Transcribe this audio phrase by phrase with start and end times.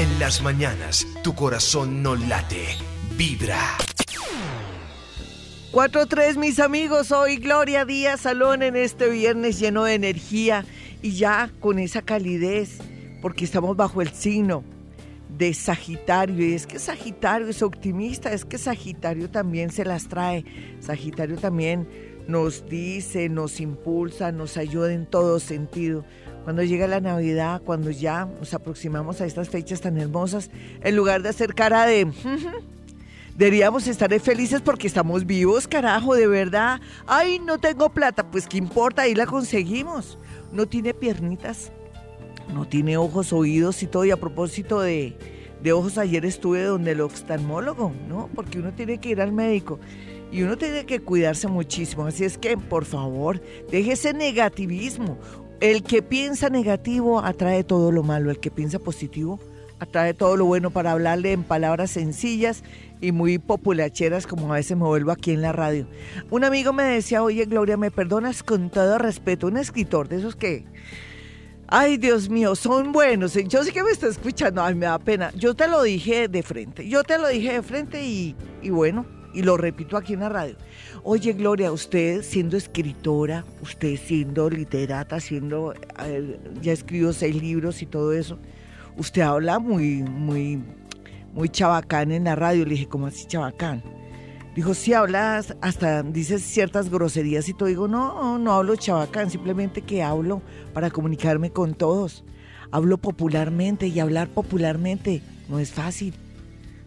[0.00, 2.64] En las mañanas, tu corazón no late,
[3.18, 3.76] vibra.
[5.72, 10.64] 4-3, mis amigos, hoy Gloria Díaz Salón en este viernes lleno de energía
[11.02, 12.78] y ya con esa calidez,
[13.20, 14.64] porque estamos bajo el signo
[15.36, 16.48] de Sagitario.
[16.48, 20.46] Y es que Sagitario es optimista, es que Sagitario también se las trae.
[20.80, 21.86] Sagitario también
[22.26, 26.06] nos dice, nos impulsa, nos ayuda en todo sentido.
[26.44, 30.50] Cuando llega la Navidad, cuando ya nos aproximamos a estas fechas tan hermosas,
[30.82, 32.10] en lugar de hacer cara de...
[33.36, 36.78] Deberíamos estar felices porque estamos vivos, carajo, de verdad.
[37.06, 40.18] Ay, no tengo plata, pues qué importa, ahí la conseguimos.
[40.52, 41.72] No tiene piernitas,
[42.52, 44.04] no tiene ojos, oídos y todo.
[44.04, 45.16] Y a propósito de,
[45.62, 48.28] de ojos, ayer estuve donde el oftalmólogo, ¿no?
[48.34, 49.78] Porque uno tiene que ir al médico
[50.32, 52.04] y uno tiene que cuidarse muchísimo.
[52.04, 55.18] Así es que, por favor, deje ese negativismo.
[55.60, 59.38] El que piensa negativo atrae todo lo malo, el que piensa positivo
[59.80, 62.62] atrae todo lo bueno para hablarle en palabras sencillas
[63.00, 65.86] y muy populacheras como a veces me vuelvo aquí en la radio.
[66.30, 70.36] Un amigo me decía, oye Gloria, me perdonas con todo respeto, un escritor de esos
[70.36, 70.64] que,
[71.66, 75.32] ay Dios mío, son buenos, yo sé que me está escuchando, ay me da pena,
[75.34, 79.06] yo te lo dije de frente, yo te lo dije de frente y, y bueno,
[79.32, 80.56] y lo repito aquí en la radio.
[81.02, 85.72] Oye, Gloria, usted siendo escritora, usted siendo literata, siendo,
[86.60, 88.38] ya escribió seis libros y todo eso,
[88.98, 90.62] usted habla muy, muy,
[91.32, 92.64] muy chabacán en la radio.
[92.64, 93.82] Le dije, ¿cómo así chabacán?
[94.54, 97.68] Dijo, sí, hablas, hasta dices ciertas groserías y todo.
[97.68, 100.42] Digo, no, no hablo chabacán, simplemente que hablo
[100.74, 102.24] para comunicarme con todos.
[102.72, 106.14] Hablo popularmente y hablar popularmente no es fácil.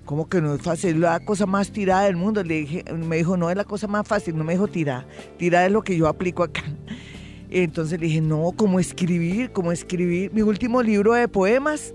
[0.05, 0.99] ¿Cómo que no es fácil?
[0.99, 2.43] La cosa más tirada del mundo.
[2.43, 5.07] Le dije, me dijo, no es la cosa más fácil, no me dijo tirada.
[5.37, 6.63] Tirada es lo que yo aplico acá.
[7.49, 9.51] Entonces le dije, no, ¿cómo escribir?
[9.51, 10.33] ¿Cómo escribir?
[10.33, 11.93] Mi último libro de poemas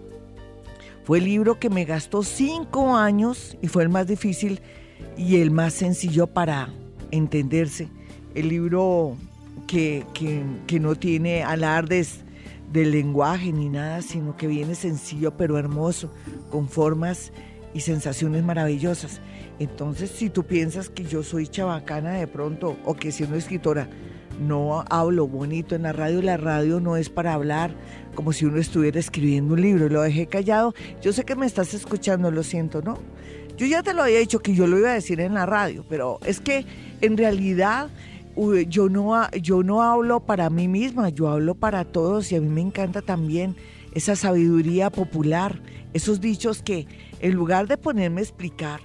[1.04, 4.60] fue el libro que me gastó cinco años y fue el más difícil
[5.16, 6.72] y el más sencillo para
[7.10, 7.88] entenderse.
[8.34, 9.16] El libro
[9.66, 12.20] que, que, que no tiene alardes
[12.72, 16.10] del lenguaje ni nada, sino que viene sencillo pero hermoso,
[16.50, 17.32] con formas
[17.74, 19.20] y sensaciones maravillosas.
[19.58, 23.88] Entonces, si tú piensas que yo soy chabacana de pronto o que siendo escritora
[24.40, 27.74] no hablo bonito en la radio, la radio no es para hablar
[28.14, 30.74] como si uno estuviera escribiendo un libro, lo dejé callado.
[31.02, 32.98] Yo sé que me estás escuchando, lo siento, ¿no?
[33.56, 35.84] Yo ya te lo había dicho que yo lo iba a decir en la radio,
[35.88, 36.64] pero es que
[37.00, 37.90] en realidad
[38.68, 42.48] yo no, yo no hablo para mí misma, yo hablo para todos y a mí
[42.48, 43.56] me encanta también
[43.92, 45.60] esa sabiduría popular,
[45.92, 46.86] esos dichos que
[47.20, 48.80] en lugar de ponerme a explicar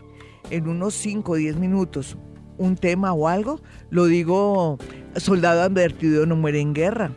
[0.50, 2.18] en unos 5 o 10 minutos
[2.58, 4.78] un tema o algo, lo digo,
[5.16, 7.12] soldado advertido no muere en guerra.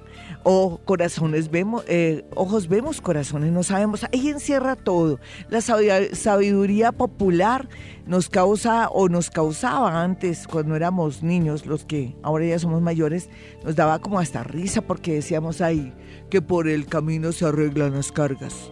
[0.49, 4.04] O corazones vemos, eh, ojos vemos, corazones no sabemos.
[4.04, 5.19] Ahí encierra todo.
[5.50, 7.69] La sabiduría popular
[8.06, 13.28] nos causa o nos causaba antes, cuando éramos niños, los que ahora ya somos mayores,
[13.65, 15.93] nos daba como hasta risa porque decíamos ahí
[16.31, 18.71] que por el camino se arreglan las cargas.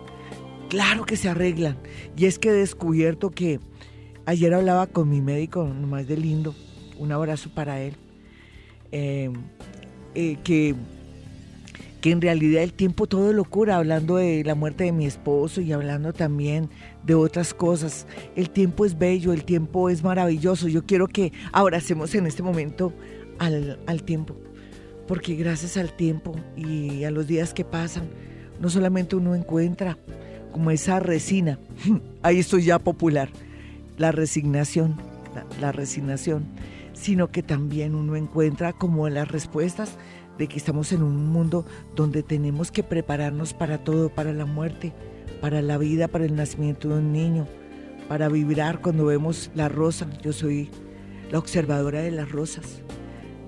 [0.68, 1.76] Claro que se arreglan.
[2.16, 3.60] Y es que he descubierto que
[4.26, 6.54] ayer hablaba con mi médico, nomás de lindo,
[6.98, 7.94] un abrazo para él,
[8.92, 9.30] eh,
[10.14, 10.74] eh, que,
[12.00, 15.60] que en realidad el tiempo todo lo cura, hablando de la muerte de mi esposo
[15.60, 16.70] y hablando también
[17.04, 18.06] de otras cosas.
[18.36, 20.68] El tiempo es bello, el tiempo es maravilloso.
[20.68, 22.92] Yo quiero que abracemos en este momento
[23.38, 24.36] al, al tiempo,
[25.06, 28.08] porque gracias al tiempo y a los días que pasan,
[28.60, 29.98] no solamente uno encuentra
[30.54, 31.58] como esa resina,
[32.22, 33.28] ahí estoy ya popular,
[33.98, 34.94] la resignación,
[35.60, 36.44] la, resignación,
[36.92, 39.96] sino que también uno encuentra como las respuestas
[40.38, 41.66] de que estamos en un mundo
[41.96, 44.92] donde tenemos que prepararnos para todo, para la muerte,
[45.40, 47.48] para la vida, para el nacimiento de un niño,
[48.06, 50.06] para vibrar cuando vemos la rosa.
[50.22, 50.70] Yo soy
[51.32, 52.80] la observadora de las rosas.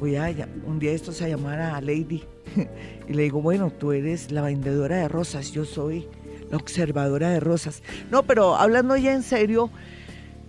[0.00, 0.28] Voy a
[0.66, 2.24] un día estos a llamar a Lady
[3.08, 6.08] y le digo, bueno, tú eres la vendedora de rosas, yo soy
[6.50, 7.82] la observadora de rosas.
[8.10, 9.70] No, pero hablando ya en serio,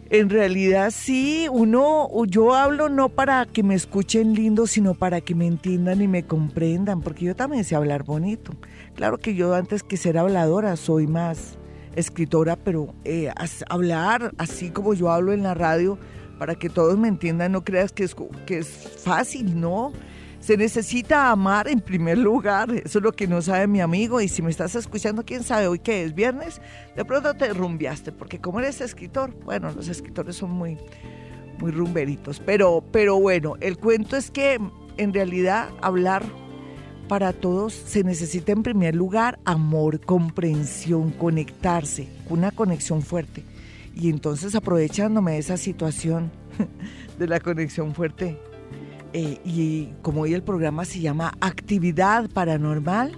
[0.10, 5.36] en realidad sí, uno, yo hablo no para que me escuchen lindo, sino para que
[5.36, 8.54] me entiendan y me comprendan, porque yo también sé hablar bonito.
[8.96, 11.58] Claro que yo antes que ser habladora soy más
[11.96, 13.30] escritora, pero eh,
[13.70, 15.98] hablar así como yo hablo en la radio,
[16.40, 18.16] para que todos me entiendan, no creas que es,
[18.46, 19.92] que es fácil, ¿no?
[20.48, 24.30] Se necesita amar en primer lugar, eso es lo que no sabe mi amigo y
[24.30, 26.62] si me estás escuchando, quién sabe hoy que es viernes,
[26.96, 30.78] de pronto te rumbiaste, porque como eres escritor, bueno, los escritores son muy,
[31.60, 34.58] muy rumberitos, pero, pero bueno, el cuento es que
[34.96, 36.24] en realidad hablar
[37.10, 43.44] para todos se necesita en primer lugar amor, comprensión, conectarse, una conexión fuerte.
[43.94, 46.32] Y entonces aprovechándome de esa situación
[47.20, 48.40] de la conexión fuerte,
[49.20, 53.18] eh, y como hoy el programa se llama Actividad Paranormal,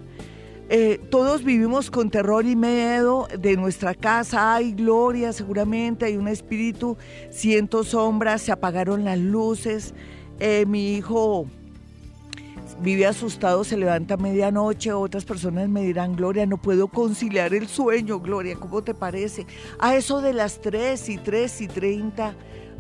[0.69, 4.56] eh, todos vivimos con terror y miedo de nuestra casa.
[4.56, 6.96] Hay gloria, seguramente hay un espíritu.
[7.31, 9.94] Siento sombras, se apagaron las luces.
[10.40, 11.48] Eh, mi hijo
[12.81, 14.94] vive asustado, se levanta a medianoche.
[14.94, 18.22] Otras personas me dirán, Gloria, no puedo conciliar el sueño.
[18.22, 19.46] Gloria, ¿cómo te parece?
[19.80, 22.36] A eso de las 3 y 3 y 30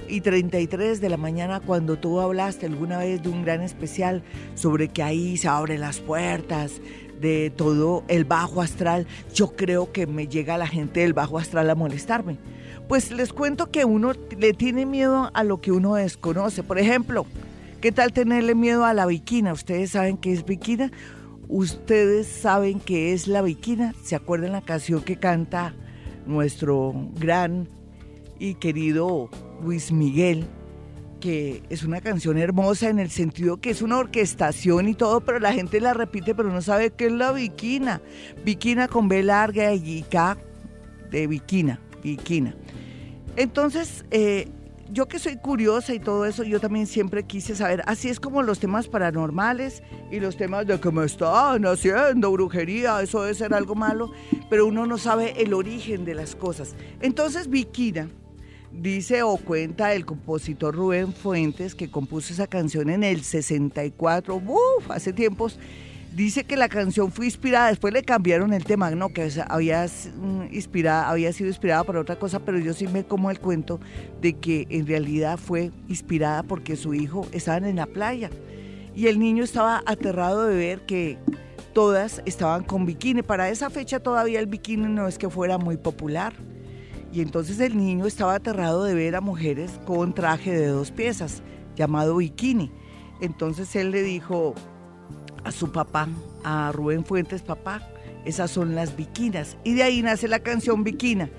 [0.09, 4.23] y 33 de la mañana cuando tú hablaste alguna vez de un gran especial
[4.55, 6.81] sobre que ahí se abren las puertas
[7.21, 11.69] de todo el bajo astral, yo creo que me llega la gente del bajo astral
[11.69, 12.37] a molestarme.
[12.87, 16.63] Pues les cuento que uno le tiene miedo a lo que uno desconoce.
[16.63, 17.25] Por ejemplo,
[17.81, 19.53] ¿qué tal tenerle miedo a la viquina?
[19.53, 20.91] ¿Ustedes saben qué es viquina?
[21.47, 23.93] ¿Ustedes saben qué es la viquina?
[24.03, 25.75] ¿Se acuerdan la canción que canta
[26.25, 27.67] nuestro gran
[28.39, 29.29] y querido
[29.63, 30.47] Luis Miguel?
[31.19, 35.39] que es una canción hermosa en el sentido que es una orquestación y todo, pero
[35.39, 38.01] la gente la repite, pero no sabe qué es la viquina.
[38.43, 40.37] Viquina con B larga y K
[41.11, 42.55] de viquina, viquina.
[43.35, 44.47] Entonces, eh,
[44.91, 48.41] yo que soy curiosa y todo eso, yo también siempre quise saber, así es como
[48.41, 53.53] los temas paranormales y los temas de que me están haciendo brujería, eso debe ser
[53.53, 54.11] algo malo,
[54.49, 56.75] pero uno no sabe el origen de las cosas.
[57.01, 58.09] Entonces, Viquina
[58.71, 64.91] Dice o cuenta el compositor Rubén Fuentes, que compuso esa canción en el 64, ¡Uf!
[64.91, 65.59] hace tiempos.
[66.15, 70.53] Dice que la canción fue inspirada, después le cambiaron el tema, no, que había, mm,
[70.53, 73.79] inspirada, había sido inspirada por otra cosa, pero yo sí me como el cuento
[74.21, 78.29] de que en realidad fue inspirada porque su hijo estaban en la playa
[78.95, 81.17] y el niño estaba aterrado de ver que
[81.73, 83.21] todas estaban con bikini.
[83.21, 86.33] Para esa fecha todavía el bikini no es que fuera muy popular.
[87.11, 91.41] Y entonces el niño estaba aterrado de ver a mujeres con traje de dos piezas,
[91.75, 92.71] llamado bikini.
[93.21, 94.53] Entonces él le dijo
[95.43, 96.07] a su papá,
[96.43, 97.81] a Rubén Fuentes, papá,
[98.25, 99.57] esas son las bikinas.
[99.63, 101.29] Y de ahí nace la canción Bikina.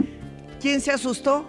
[0.61, 1.44] ¿Quién se asustó?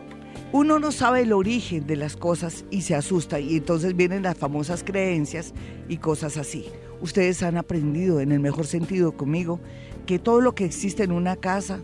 [0.53, 4.37] Uno no sabe el origen de las cosas y se asusta y entonces vienen las
[4.37, 5.53] famosas creencias
[5.87, 6.65] y cosas así.
[7.01, 9.59] Ustedes han aprendido en el mejor sentido conmigo
[10.05, 11.79] que todo lo que existe en una casa,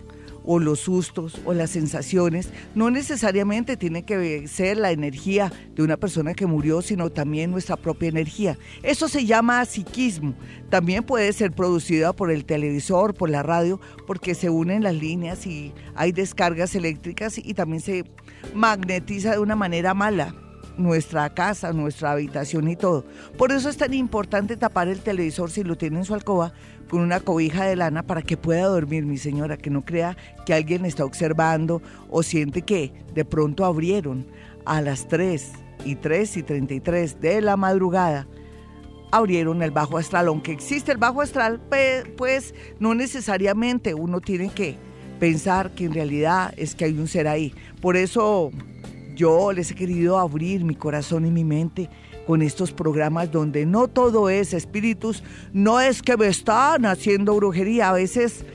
[0.47, 5.97] o los sustos o las sensaciones no necesariamente tiene que ser la energía de una
[5.97, 8.57] persona que murió, sino también nuestra propia energía.
[8.81, 10.33] Eso se llama psiquismo.
[10.69, 15.45] También puede ser producida por el televisor, por la radio, porque se unen las líneas
[15.45, 18.05] y hay descargas eléctricas y también se
[18.55, 20.33] magnetiza de una manera mala
[20.77, 23.05] nuestra casa, nuestra habitación y todo.
[23.37, 26.53] Por eso es tan importante tapar el televisor si lo tiene en su alcoba
[26.89, 30.15] con una cobija de lana para que pueda dormir, mi señora, que no crea
[30.45, 34.25] que alguien está observando o siente que de pronto abrieron
[34.65, 35.51] a las 3
[35.85, 38.27] y 3 y 33 de la madrugada.
[39.11, 41.61] Abrieron el bajo astral, aunque existe el bajo astral,
[42.17, 44.75] pues no necesariamente uno tiene que
[45.19, 47.53] pensar que en realidad es que hay un ser ahí.
[47.81, 48.51] Por eso
[49.17, 51.89] yo les he querido abrir mi corazón y mi mente
[52.27, 55.23] con estos programas donde no todo es espíritus,
[55.53, 58.45] no es que me están haciendo brujería, a veces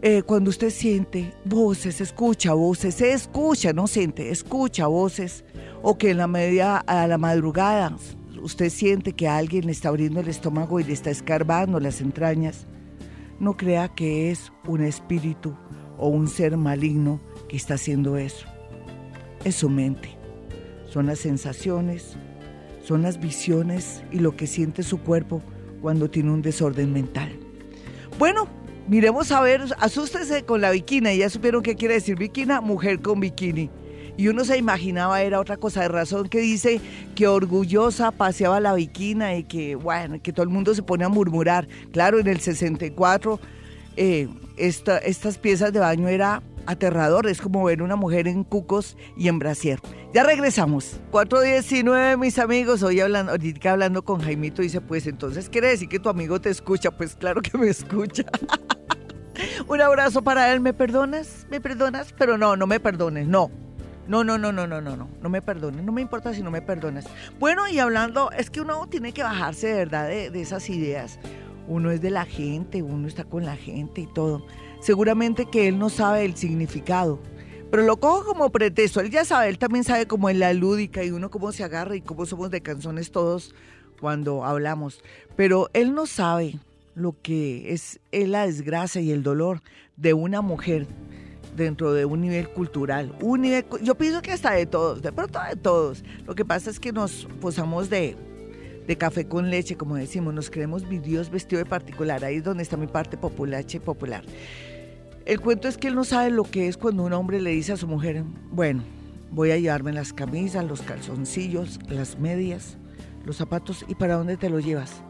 [0.00, 5.44] eh, cuando usted siente voces, escucha voces, escucha, no siente, escucha voces,
[5.82, 7.94] o que en la media, a la madrugada,
[8.40, 12.66] usted siente que alguien le está abriendo el estómago y le está escarbando las entrañas,
[13.40, 15.54] no crea que es un espíritu
[15.98, 18.55] o un ser maligno que está haciendo eso
[19.46, 20.10] es su mente.
[20.88, 22.16] Son las sensaciones,
[22.84, 25.40] son las visiones y lo que siente su cuerpo
[25.80, 27.38] cuando tiene un desorden mental.
[28.18, 28.48] Bueno,
[28.88, 31.14] miremos a ver, asústese con la bikina.
[31.14, 33.70] Ya supieron qué quiere decir bikina, mujer con bikini.
[34.16, 36.80] Y uno se imaginaba era otra cosa de razón que dice
[37.14, 41.08] que orgullosa paseaba la bikina y que, bueno, que todo el mundo se pone a
[41.08, 41.68] murmurar.
[41.92, 43.38] Claro, en el 64
[43.96, 49.28] eh, estas piezas de baño era aterrador, es como ver una mujer en cucos y
[49.28, 49.80] en brasier.
[50.12, 51.00] Ya regresamos.
[51.10, 55.98] 419, mis amigos, hoy hablando, ahorita hablando con Jaimito, dice, pues entonces quiere decir que
[55.98, 56.90] tu amigo te escucha.
[56.90, 58.24] Pues claro que me escucha.
[59.68, 61.46] Un abrazo para él, ¿me perdonas?
[61.50, 62.14] ¿Me perdonas?
[62.16, 63.50] Pero no, no me perdones, no.
[64.08, 66.50] No, no, no, no, no, no, no, no me perdones, no me importa si no
[66.52, 67.06] me perdonas.
[67.40, 71.18] Bueno, y hablando, es que uno tiene que bajarse de verdad de, de esas ideas.
[71.66, 74.46] Uno es de la gente, uno está con la gente y todo
[74.86, 77.18] seguramente que él no sabe el significado.
[77.72, 81.02] Pero lo cojo como pretexto, él ya sabe, él también sabe cómo es la lúdica
[81.02, 83.52] y uno cómo se agarra y cómo somos de canzones todos
[84.00, 85.02] cuando hablamos.
[85.34, 86.60] Pero él no sabe
[86.94, 89.60] lo que es, la desgracia y el dolor
[89.96, 90.86] de una mujer
[91.56, 93.12] dentro de un nivel cultural.
[93.20, 96.04] Un nivel, yo pienso que hasta de todos, de pronto de todos.
[96.28, 98.16] Lo que pasa es que nos posamos de,
[98.86, 102.24] de café con leche, como decimos, nos creemos mi Dios vestido de particular.
[102.24, 104.22] Ahí es donde está mi parte populache popular.
[105.26, 107.72] El cuento es que él no sabe lo que es cuando un hombre le dice
[107.72, 108.84] a su mujer, bueno,
[109.32, 112.78] voy a llevarme las camisas, los calzoncillos, las medias,
[113.24, 115.02] los zapatos, ¿y para dónde te los llevas?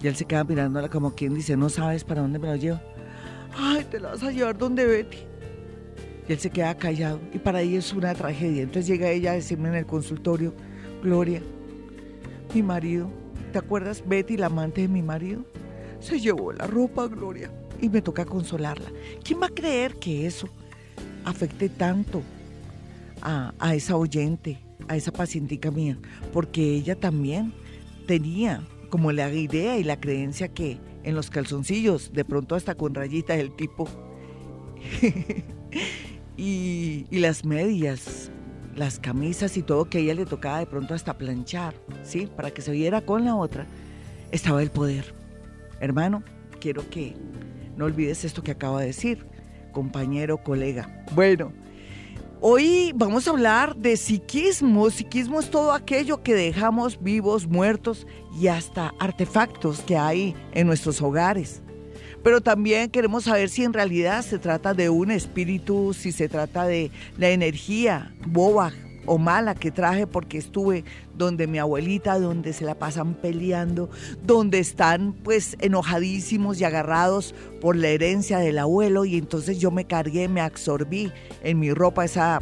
[0.00, 2.80] Y él se queda mirándola como quien dice, no sabes para dónde me lo llevo.
[3.56, 5.18] Ay, te la vas a llevar donde Betty.
[6.28, 8.62] Y él se queda callado y para ella es una tragedia.
[8.62, 10.54] Entonces llega ella a decirme en el consultorio,
[11.02, 11.42] Gloria,
[12.54, 13.10] mi marido,
[13.52, 15.44] ¿te acuerdas Betty, la amante de mi marido?
[15.98, 18.90] Se llevó la ropa, Gloria, y me toca consolarla.
[19.22, 20.48] ¿Quién va a creer que eso
[21.24, 22.22] afecte tanto
[23.22, 24.58] a, a esa oyente,
[24.88, 25.98] a esa pacientica mía?
[26.32, 27.52] Porque ella también
[28.06, 32.94] tenía como la idea y la creencia que en los calzoncillos, de pronto hasta con
[32.94, 33.88] rayitas del tipo,
[36.36, 38.30] y, las medias,
[38.76, 42.28] las camisas y todo que a ella le tocaba de pronto hasta planchar, ¿sí?
[42.34, 43.66] Para que se viera con la otra,
[44.30, 45.14] estaba el poder.
[45.80, 46.22] Hermano,
[46.60, 47.14] quiero que
[47.78, 49.24] no olvides esto que acabo de decir,
[49.72, 51.04] compañero, colega.
[51.14, 51.52] Bueno,
[52.40, 54.90] Hoy vamos a hablar de psiquismo.
[54.90, 58.06] Psiquismo es todo aquello que dejamos vivos, muertos
[58.40, 61.62] y hasta artefactos que hay en nuestros hogares.
[62.22, 66.64] Pero también queremos saber si en realidad se trata de un espíritu, si se trata
[66.64, 68.72] de la energía boba
[69.08, 70.84] o mala que traje porque estuve
[71.16, 73.90] donde mi abuelita, donde se la pasan peleando,
[74.22, 79.86] donde están pues enojadísimos y agarrados por la herencia del abuelo y entonces yo me
[79.86, 81.10] cargué, me absorbí
[81.42, 82.40] en mi ropa esa,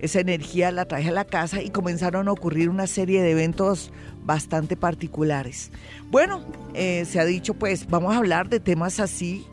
[0.00, 3.92] esa energía, la traje a la casa y comenzaron a ocurrir una serie de eventos
[4.24, 5.70] bastante particulares.
[6.10, 6.44] Bueno,
[6.74, 9.46] eh, se ha dicho pues vamos a hablar de temas así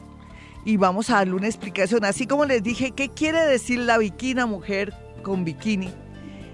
[0.66, 4.46] y vamos a darle una explicación, así como les dije, ¿qué quiere decir la bikina
[4.46, 5.90] mujer con bikini?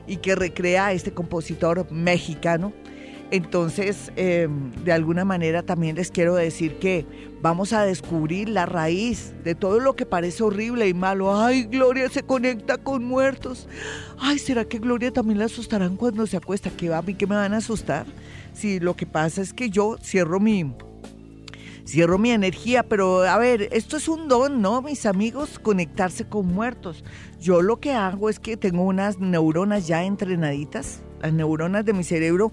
[0.07, 2.73] Y que recrea a este compositor mexicano.
[3.31, 7.05] Entonces, em, de alguna manera también les quiero decir que
[7.41, 11.35] vamos a descubrir la raíz de todo lo que parece horrible y malo.
[11.35, 13.67] Ay, Gloria se conecta con muertos.
[14.19, 16.69] Ay, ¿será que Gloria también la asustarán cuando se acuesta?
[16.69, 18.05] ¿Qué va a mí que me van a asustar?
[18.53, 20.73] Si lo que pasa es que yo cierro mi,
[21.85, 25.59] cierro mi energía, pero a ver, esto es un don, ¿no, mis amigos?
[25.59, 27.03] Conectarse con muertos.
[27.39, 32.03] Yo lo que hago es que tengo unas neuronas ya entrenaditas, las neuronas de mi
[32.03, 32.51] cerebro.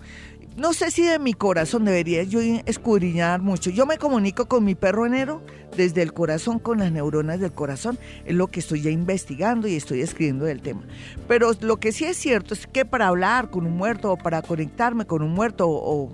[0.55, 3.71] No sé si de mi corazón debería yo escudriñar mucho.
[3.71, 5.43] Yo me comunico con mi perro enero
[5.79, 7.99] desde el corazón, con las neuronas del corazón.
[8.27, 10.83] Es lo que estoy ya investigando y estoy escribiendo del tema.
[11.27, 14.43] Pero lo que sí es cierto es que para hablar con un muerto o para
[14.43, 16.13] conectarme con un muerto o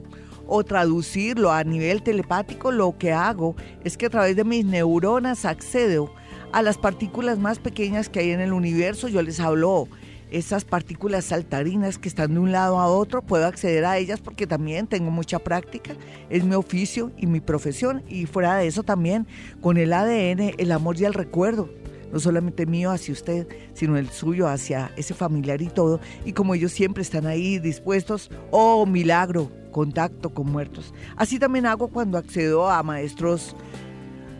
[0.48, 5.44] o traducirlo a nivel telepático, lo que hago es que a través de mis neuronas
[5.44, 6.12] accedo
[6.52, 9.08] a las partículas más pequeñas que hay en el universo.
[9.08, 9.86] Yo les hablo
[10.30, 14.46] esas partículas saltarinas que están de un lado a otro, puedo acceder a ellas porque
[14.46, 15.94] también tengo mucha práctica,
[16.28, 19.26] es mi oficio y mi profesión y fuera de eso también
[19.60, 21.70] con el ADN, el amor y el recuerdo
[22.12, 26.00] no solamente mío hacia usted, sino el suyo hacia ese familiar y todo.
[26.24, 30.94] Y como ellos siempre están ahí dispuestos, oh milagro, contacto con muertos.
[31.16, 33.54] Así también hago cuando accedo a maestros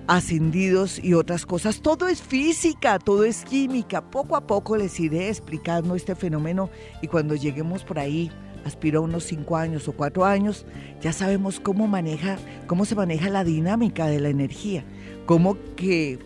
[0.09, 1.81] ascendidos y otras cosas.
[1.81, 4.11] Todo es física, todo es química.
[4.11, 6.71] Poco a poco les iré explicando este fenómeno
[7.03, 8.33] y cuando lleguemos por ahí,
[8.65, 10.67] aspiro a unos cinco años o cuatro años,
[11.01, 14.85] ya sabemos cómo maneja, cómo se maneja la dinámica de la energía,
[15.27, 16.19] cómo que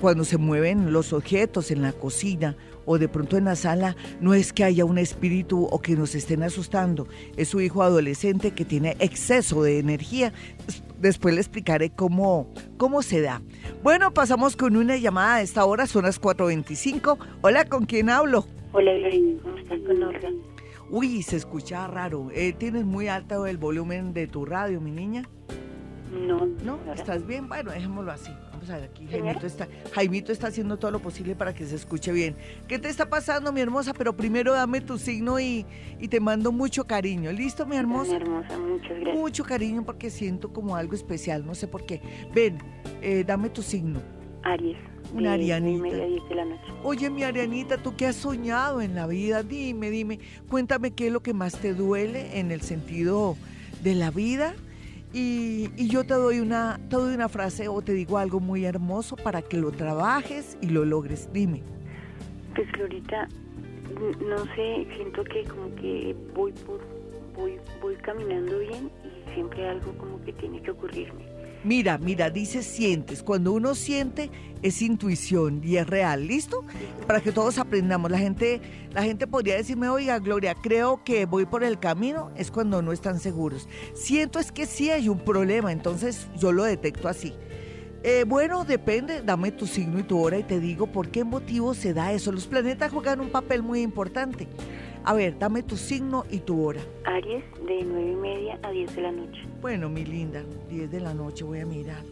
[0.00, 4.34] cuando se mueven los objetos en la cocina o de pronto en la sala, no
[4.34, 8.64] es que haya un espíritu o que nos estén asustando, es su hijo adolescente que
[8.64, 10.32] tiene exceso de energía.
[10.98, 13.42] Después le explicaré cómo, cómo se da.
[13.82, 17.18] Bueno, pasamos con una llamada a esta hora, son las 4.25.
[17.42, 18.46] Hola, ¿con quién hablo?
[18.72, 20.28] Hola, Gloria, ¿cómo estás con Norma?
[20.90, 22.28] Uy, se escucha raro.
[22.32, 25.28] Eh, ¿Tienes muy alto el volumen de tu radio, mi niña?
[26.12, 26.46] No.
[26.64, 26.78] ¿No?
[26.94, 27.48] ¿Estás bien?
[27.48, 28.30] Bueno, dejémoslo así.
[28.58, 29.06] Vamos a ver aquí.
[29.06, 32.34] Jaimito está, Jaimito está haciendo todo lo posible para que se escuche bien.
[32.66, 33.94] ¿Qué te está pasando, mi hermosa?
[33.94, 35.64] Pero primero dame tu signo y,
[36.00, 37.30] y te mando mucho cariño.
[37.30, 38.10] ¿Listo, mi hermosa?
[38.10, 39.16] Mi hermosa, muchas gracias.
[39.16, 42.00] Mucho cariño porque siento como algo especial, no sé por qué.
[42.34, 42.58] Ven,
[43.00, 44.02] eh, dame tu signo.
[44.42, 44.76] Aries.
[45.14, 45.94] Una arianita.
[45.94, 46.64] de la noche.
[46.82, 49.44] Oye, mi Arianita, ¿tú qué has soñado en la vida?
[49.44, 53.36] Dime, dime, cuéntame qué es lo que más te duele en el sentido
[53.84, 54.54] de la vida
[55.12, 59.16] y, yo te doy, una, te doy una frase o te digo algo muy hermoso
[59.16, 61.30] para que lo trabajes y lo logres.
[61.32, 61.62] Dime.
[62.54, 63.28] Pues Glorita,
[64.20, 66.80] no sé, siento que como que voy por
[67.34, 71.37] voy voy caminando bien y siempre algo como que tiene que ocurrirme.
[71.64, 73.22] Mira, mira, dice sientes.
[73.22, 74.30] Cuando uno siente
[74.62, 76.64] es intuición y es real, ¿listo?
[77.06, 78.10] Para que todos aprendamos.
[78.10, 78.60] La gente,
[78.92, 82.92] la gente podría decirme, oiga, Gloria, creo que voy por el camino, es cuando no
[82.92, 83.68] están seguros.
[83.94, 87.34] Siento es que sí hay un problema, entonces yo lo detecto así.
[88.04, 91.74] Eh, bueno, depende, dame tu signo y tu hora y te digo por qué motivo
[91.74, 92.30] se da eso.
[92.30, 94.46] Los planetas juegan un papel muy importante.
[95.04, 96.80] A ver, dame tu signo y tu hora.
[97.04, 99.40] Aries, de nueve y media a 10 de la noche.
[99.60, 102.04] Bueno, mi linda, 10 de la noche voy a mirar.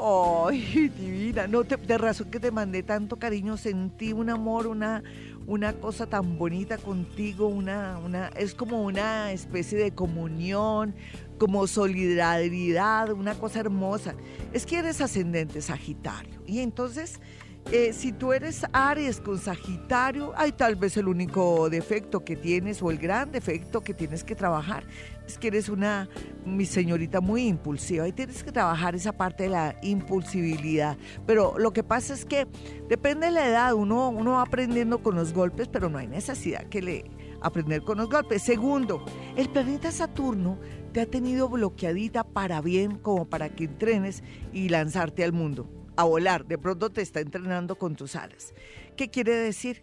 [0.00, 5.02] Ay, divina, no te, de razón que te mandé tanto cariño, sentí un amor, una,
[5.46, 10.94] una cosa tan bonita contigo, una, una, es como una especie de comunión,
[11.38, 14.14] como solidaridad, una cosa hermosa.
[14.52, 16.42] Es que eres ascendente Sagitario.
[16.46, 17.20] Y entonces
[17.70, 22.82] eh, si tú eres Aries con Sagitario, hay tal vez el único defecto que tienes
[22.82, 24.84] o el gran defecto que tienes que trabajar
[25.26, 26.08] es que eres una,
[26.46, 30.96] mi señorita, muy impulsiva y tienes que trabajar esa parte de la impulsibilidad.
[31.26, 32.46] Pero lo que pasa es que
[32.88, 36.64] depende de la edad, uno, uno va aprendiendo con los golpes, pero no hay necesidad
[36.68, 37.04] que le
[37.42, 38.42] aprender con los golpes.
[38.42, 39.04] Segundo,
[39.36, 40.58] el planeta Saturno
[40.92, 46.04] te ha tenido bloqueadita para bien como para que entrenes y lanzarte al mundo a
[46.04, 48.54] volar, de pronto te está entrenando con tus alas.
[48.96, 49.82] ¿Qué quiere decir?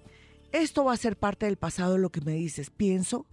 [0.54, 2.70] Esto va a ser parte del pasado, lo que me dices.
[2.70, 3.26] Pienso,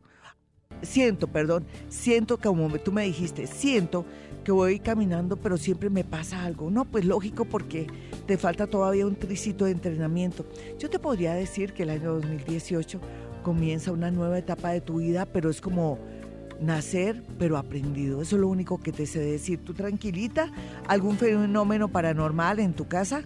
[0.83, 4.05] siento, perdón, siento que como tú me dijiste, siento
[4.43, 6.73] que voy caminando, pero siempre me pasa algo.
[6.73, 7.87] No, pues lógico, porque
[8.27, 10.45] te falta todavía un tricito de entrenamiento.
[10.81, 13.01] Yo te podría decir que el año 2018
[13.45, 16.01] comienza una nueva etapa de tu vida, pero es como
[16.63, 18.23] nacer, pero aprendido.
[18.23, 19.65] Eso es lo único que te sé decir.
[19.65, 20.51] ¿Tú tranquilita?
[20.89, 23.23] ¿Algún fenómeno paranormal en tu casa?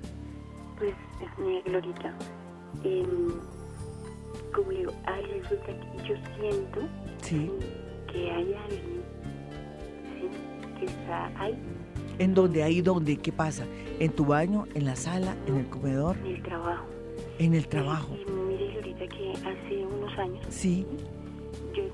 [0.79, 0.95] Pues,
[1.39, 2.15] mi Glorita,
[2.85, 3.05] eh,
[4.55, 6.81] como digo, hay resulta que yo siento
[7.29, 9.03] que hay alguien
[10.79, 11.59] que está ahí.
[12.19, 12.63] ¿En dónde?
[12.63, 13.17] ¿Ahí dónde?
[13.19, 13.67] ¿Qué pasa?
[13.99, 14.67] ¿En tu baño?
[14.75, 15.37] ¿En la sala?
[15.47, 16.17] ¿En el comedor?
[16.19, 16.87] En el trabajo.
[17.39, 18.15] En el trabajo.
[18.15, 20.47] Y, mire, Glorita, que hace unos años...
[20.49, 20.87] Sí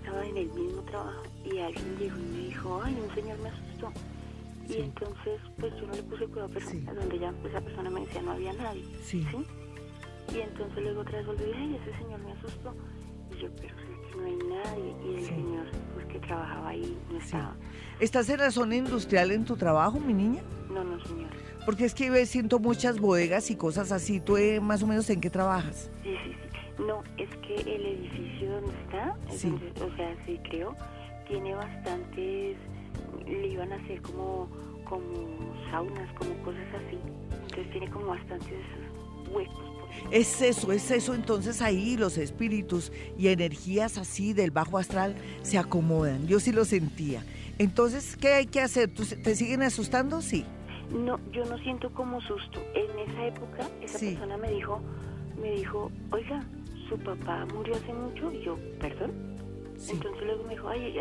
[0.02, 3.48] estaba en el mismo trabajo y alguien llegó y me dijo, ay, un señor me
[3.48, 3.92] asustó.
[4.68, 8.22] Y entonces, pues yo no le puse cuidado, pero donde ya esa persona me decía
[8.22, 8.84] no había nadie.
[9.04, 9.26] Sí.
[10.32, 12.74] Y entonces luego otra vez volví, ay, ese señor me asustó.
[13.32, 14.94] Y yo, pero que no hay nadie.
[15.04, 17.56] Y el señor, pues que trabajaba ahí, no estaba.
[18.00, 20.42] ¿Estás en la zona industrial en tu trabajo, mi niña?
[20.72, 21.30] No, no, señor.
[21.64, 24.20] Porque es que siento muchas bodegas y cosas así.
[24.20, 25.90] ¿Tú eh, más o menos en qué trabajas?
[26.02, 26.41] Sí, sí, sí.
[26.78, 30.74] No, es que el edificio donde está, o sea, se creó,
[31.28, 32.56] tiene bastantes,
[33.26, 34.48] le iban a hacer como,
[34.88, 35.10] como
[35.70, 36.98] saunas, como cosas así.
[37.42, 38.58] Entonces tiene como bastantes
[39.30, 39.72] huecos.
[40.10, 41.14] Es eso, es eso.
[41.14, 46.26] Entonces ahí los espíritus y energías así del bajo astral se acomodan.
[46.26, 47.22] Yo sí lo sentía.
[47.58, 48.90] Entonces, ¿qué hay que hacer?
[48.90, 50.22] ¿Te siguen asustando?
[50.22, 50.44] Sí.
[50.90, 52.60] No, yo no siento como susto.
[52.74, 54.80] En esa época, esa persona me dijo,
[55.40, 56.44] me dijo, oiga,
[56.92, 59.12] su papá murió hace mucho y yo, perdón.
[59.88, 60.94] Entonces luego me dijo, ay,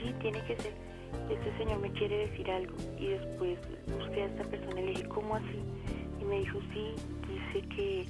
[0.00, 0.72] sí, tiene que ser,
[1.28, 2.74] este señor me quiere decir algo.
[2.96, 3.58] Y después
[3.98, 5.62] busqué a esta persona y le dije, ¿cómo así?
[6.20, 6.94] Y me dijo, sí,
[7.28, 8.06] dice que...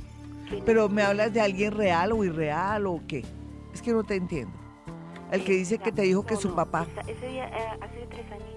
[0.66, 3.24] Pero me hablas de alguien real o irreal o qué?
[3.72, 4.52] Es que no te entiendo.
[5.30, 6.86] El que dice que te dijo que su papá...
[7.06, 8.51] ese día, eh, hace tres años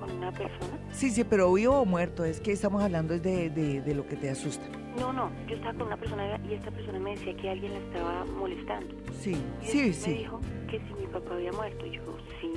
[0.00, 0.78] con una persona.
[0.92, 4.16] Sí, sí, pero vivo o muerto, es que estamos hablando de, de, de lo que
[4.16, 4.66] te asusta.
[4.98, 7.78] No, no, yo estaba con una persona y esta persona me decía que alguien la
[7.78, 8.94] estaba molestando.
[9.20, 10.10] Sí, sí, sí.
[10.10, 11.86] Me dijo que si mi papá había muerto.
[11.86, 12.02] Y yo,
[12.40, 12.52] sí.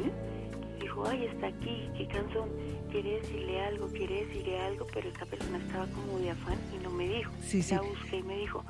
[0.82, 2.50] Dijo, ay, está aquí, qué canción,
[2.92, 6.90] quiere decirle algo, quiere decirle algo, pero esta persona estaba como de afán y no
[6.90, 7.32] me dijo.
[7.42, 7.76] Sí, sí.
[7.76, 8.66] La busqué y me dijo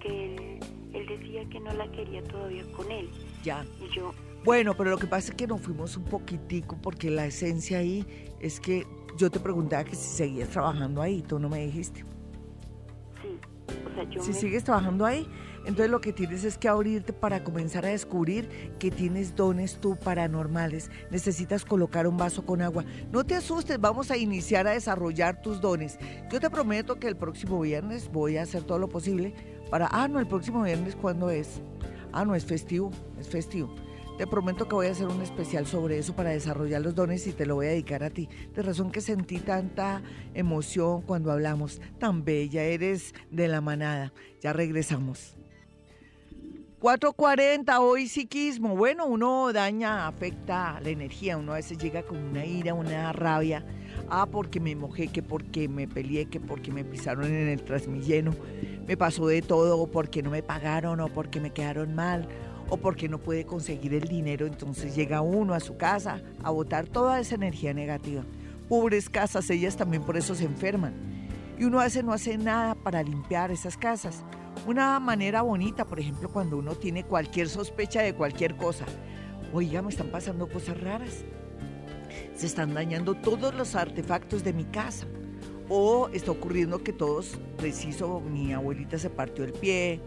[0.00, 0.60] que él,
[0.94, 3.10] él decía que no la quería todavía con él.
[3.42, 3.64] Ya.
[3.84, 4.12] Y yo...
[4.44, 8.06] Bueno, pero lo que pasa es que nos fuimos un poquitico porque la esencia ahí
[8.40, 12.04] es que yo te preguntaba que si seguías trabajando ahí, tú no me dijiste
[14.20, 15.26] si sigues trabajando ahí,
[15.60, 18.48] entonces lo que tienes es que abrirte para comenzar a descubrir
[18.78, 20.90] que tienes dones tú paranormales.
[21.10, 22.84] Necesitas colocar un vaso con agua.
[23.12, 25.98] No te asustes, vamos a iniciar a desarrollar tus dones.
[26.30, 29.34] Yo te prometo que el próximo viernes voy a hacer todo lo posible
[29.70, 29.88] para...
[29.90, 31.60] Ah, no, el próximo viernes, ¿cuándo es?
[32.12, 33.74] Ah, no, es festivo, es festivo.
[34.18, 37.32] Te prometo que voy a hacer un especial sobre eso para desarrollar los dones y
[37.32, 38.28] te lo voy a dedicar a ti.
[38.52, 40.02] De razón que sentí tanta
[40.34, 41.80] emoción cuando hablamos.
[42.00, 44.12] Tan bella, eres de la manada.
[44.40, 45.36] Ya regresamos.
[46.80, 48.76] 440, hoy psiquismo.
[48.76, 51.36] Bueno, uno daña, afecta la energía.
[51.36, 53.64] Uno a veces llega con una ira, una rabia.
[54.08, 58.34] Ah, porque me mojé, que porque me peleé, que porque me pisaron en el transmilleno.
[58.84, 62.28] Me pasó de todo, porque no me pagaron, o porque me quedaron mal,
[62.70, 66.86] o porque no puede conseguir el dinero, entonces llega uno a su casa a botar
[66.86, 68.24] toda esa energía negativa.
[68.68, 70.92] pobres casas, ellas también por eso se enferman.
[71.58, 74.22] Y uno veces no hace nada para limpiar esas casas.
[74.66, 78.84] Una manera bonita, por ejemplo, cuando uno tiene cualquier sospecha de cualquier cosa.
[79.52, 81.24] Oiga, me están pasando cosas raras.
[82.34, 85.06] Se están dañando todos los artefactos de mi casa.
[85.68, 90.00] O está ocurriendo que todos, preciso, mi abuelita se partió el pie,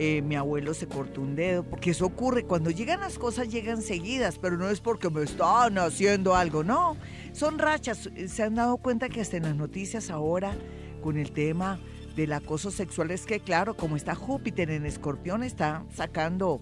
[0.00, 3.82] eh, mi abuelo se cortó un dedo, porque eso ocurre, cuando llegan las cosas llegan
[3.82, 6.96] seguidas, pero no es porque me están haciendo algo, no,
[7.32, 10.56] son rachas, se han dado cuenta que hasta en las noticias ahora,
[11.02, 11.80] con el tema
[12.14, 16.60] del acoso sexual, es que claro, como está Júpiter en escorpión, está sacando,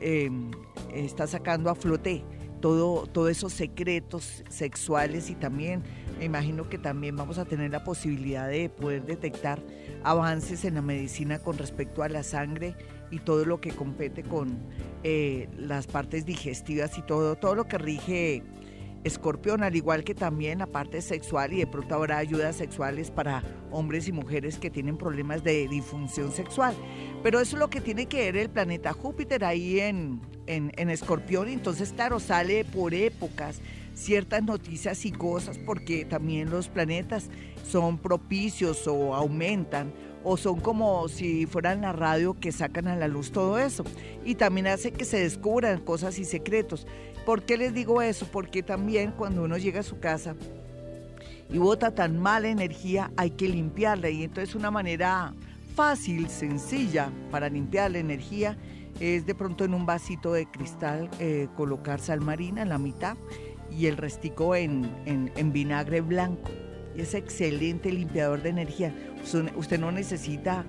[0.00, 0.50] em,
[0.92, 2.24] está sacando a flote
[2.60, 5.82] todo, todos esos secretos sexuales y también
[6.20, 9.58] me imagino que también vamos a tener la posibilidad de poder detectar
[10.04, 12.76] avances en la medicina con respecto a la sangre
[13.10, 14.58] y todo lo que compete con
[15.02, 18.42] eh, las partes digestivas y todo, todo lo que rige
[19.02, 23.42] escorpión, al igual que también la parte sexual y de pronto habrá ayudas sexuales para
[23.70, 26.74] hombres y mujeres que tienen problemas de disfunción sexual.
[27.22, 30.90] Pero eso es lo que tiene que ver el planeta Júpiter ahí en, en, en
[30.90, 33.62] escorpión, entonces claro, sale por épocas
[33.94, 37.28] ciertas noticias y cosas porque también los planetas
[37.68, 43.08] son propicios o aumentan o son como si fueran la radio que sacan a la
[43.08, 43.84] luz todo eso.
[44.24, 46.86] Y también hace que se descubran cosas y secretos.
[47.24, 48.26] ¿Por qué les digo eso?
[48.30, 50.34] Porque también cuando uno llega a su casa
[51.50, 54.10] y bota tan mala energía, hay que limpiarla.
[54.10, 55.34] Y entonces una manera
[55.74, 58.58] fácil, sencilla para limpiar la energía
[58.98, 63.16] es de pronto en un vasito de cristal eh, colocar sal marina en la mitad
[63.76, 66.50] y el restico en, en, vinagre blanco.
[66.96, 68.94] Es excelente limpiador de energía.
[69.56, 70.64] Usted no necesita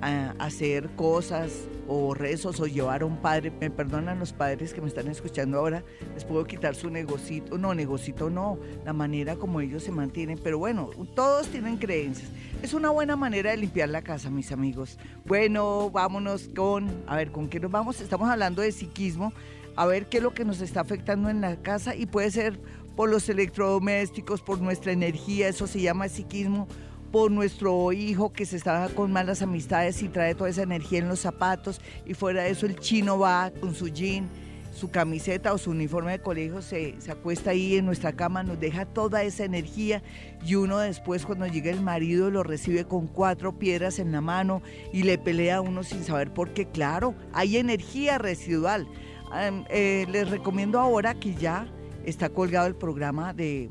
[0.00, 3.52] ah, hacer cosas o rezos o llevar a un padre.
[3.60, 5.84] Me perdonan los padres que me están escuchando ahora.
[6.14, 7.58] Les puedo quitar su negocito.
[7.58, 8.58] No, negocito no.
[8.84, 10.38] La manera como ellos se mantienen.
[10.42, 12.30] Pero bueno, todos tienen creencias.
[12.62, 14.98] Es una buena manera de limpiar la casa, mis amigos.
[15.24, 16.90] Bueno, vámonos con...
[17.06, 18.00] A ver, ¿con qué nos vamos?
[18.00, 19.32] Estamos hablando de psiquismo
[19.76, 22.60] a ver qué es lo que nos está afectando en la casa y puede ser
[22.96, 26.68] por los electrodomésticos, por nuestra energía, eso se llama psiquismo,
[27.10, 31.08] por nuestro hijo que se está con malas amistades y trae toda esa energía en
[31.08, 34.28] los zapatos y fuera de eso el chino va con su jean,
[34.74, 38.58] su camiseta o su uniforme de colegio, se, se acuesta ahí en nuestra cama, nos
[38.58, 40.02] deja toda esa energía
[40.44, 44.62] y uno después cuando llega el marido lo recibe con cuatro piedras en la mano
[44.92, 48.88] y le pelea a uno sin saber por qué, claro, hay energía residual.
[49.34, 51.66] Eh, les recomiendo ahora que ya
[52.04, 53.70] está colgado el programa de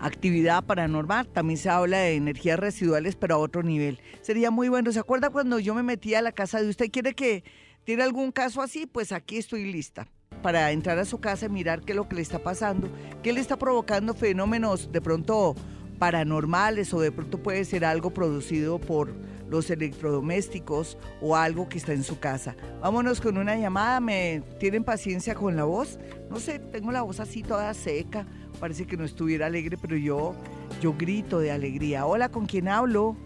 [0.00, 1.28] actividad paranormal.
[1.28, 4.00] También se habla de energías residuales, pero a otro nivel.
[4.22, 4.92] Sería muy bueno.
[4.92, 6.90] ¿Se acuerda cuando yo me metí a la casa de usted?
[6.90, 7.44] ¿Quiere que
[7.84, 8.86] tiene algún caso así?
[8.86, 10.08] Pues aquí estoy lista
[10.42, 12.88] para entrar a su casa y mirar qué es lo que le está pasando,
[13.22, 15.54] qué le está provocando fenómenos de pronto
[15.98, 19.14] paranormales o de pronto puede ser algo producido por
[19.48, 22.56] los electrodomésticos o algo que está en su casa.
[22.80, 25.98] Vámonos con una llamada, ¿me tienen paciencia con la voz?
[26.30, 28.26] No sé, tengo la voz así toda seca,
[28.58, 30.34] parece que no estuviera alegre, pero yo,
[30.80, 32.06] yo grito de alegría.
[32.06, 33.16] Hola, ¿con quién hablo?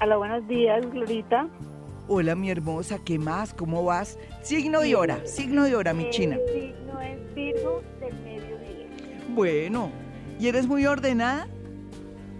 [0.00, 1.48] Hola, buenos días, Glorita.
[2.08, 3.52] Hola, mi hermosa, ¿qué más?
[3.52, 4.18] ¿Cómo vas?
[4.42, 6.36] Signo y hora, signo y hora, mi china.
[6.52, 8.86] signo es Virgo del mediodía.
[9.34, 9.90] Bueno,
[10.38, 11.48] ¿y eres muy ordenada?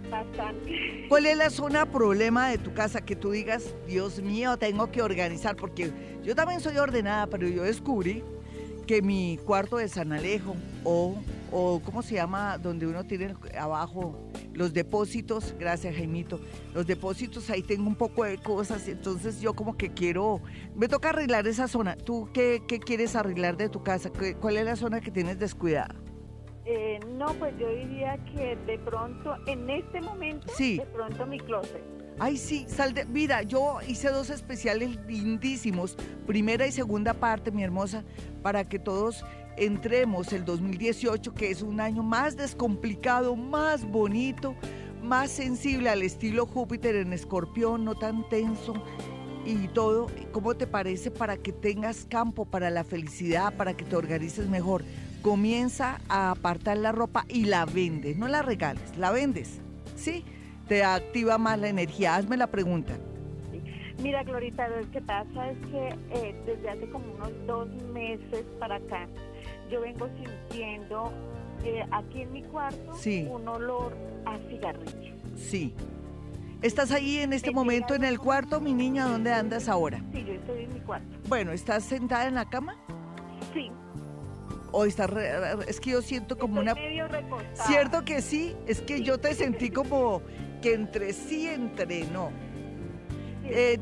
[0.09, 1.05] Bastante.
[1.09, 5.01] ¿Cuál es la zona problema de tu casa que tú digas, Dios mío, tengo que
[5.01, 5.55] organizar?
[5.55, 5.91] Porque
[6.23, 8.23] yo también soy ordenada, pero yo descubrí
[8.85, 11.15] que mi cuarto de San Alejo o,
[11.51, 12.57] o ¿cómo se llama?
[12.57, 14.17] Donde uno tiene abajo
[14.53, 16.39] los depósitos, gracias Jaimito,
[16.73, 20.41] los depósitos, ahí tengo un poco de cosas, entonces yo como que quiero,
[20.75, 21.95] me toca arreglar esa zona.
[21.95, 24.09] ¿Tú qué, qué quieres arreglar de tu casa?
[24.39, 25.93] ¿Cuál es la zona que tienes descuidada?
[26.69, 31.81] Eh, no, pues yo diría que de pronto, en este momento, de pronto mi closet.
[32.19, 37.63] Ay, sí, sal de, mira, yo hice dos especiales lindísimos, primera y segunda parte, mi
[37.63, 38.03] hermosa,
[38.41, 39.23] para que todos
[39.55, 44.53] entremos el 2018, que es un año más descomplicado, más bonito,
[45.01, 48.73] más sensible al estilo Júpiter en escorpión, no tan tenso
[49.45, 50.07] y todo.
[50.33, 54.83] ¿Cómo te parece para que tengas campo para la felicidad, para que te organices mejor?
[55.21, 59.59] Comienza a apartar la ropa y la vendes, no la regales, la vendes,
[59.95, 60.23] ¿sí?
[60.67, 62.15] Te activa más la energía.
[62.15, 62.97] Hazme la pregunta.
[64.01, 68.75] Mira, Glorita, lo que pasa es que eh, desde hace como unos dos meses para
[68.75, 69.07] acá,
[69.71, 71.11] yo vengo sintiendo
[71.63, 72.91] eh, aquí en mi cuarto
[73.29, 75.15] un olor a cigarrillo.
[75.35, 75.73] Sí.
[76.61, 79.05] ¿Estás ahí en este momento en el cuarto, mi niña?
[79.05, 80.01] ¿Dónde andas ahora?
[80.11, 81.17] Sí, yo estoy en mi cuarto.
[81.27, 82.75] Bueno, ¿estás sentada en la cama?
[83.53, 83.71] Sí.
[84.71, 85.07] O está
[85.67, 87.07] es que yo siento como una medio
[87.53, 90.21] cierto que sí es que yo te sentí como
[90.61, 92.31] que entre sí entre no
[93.49, 93.77] eh,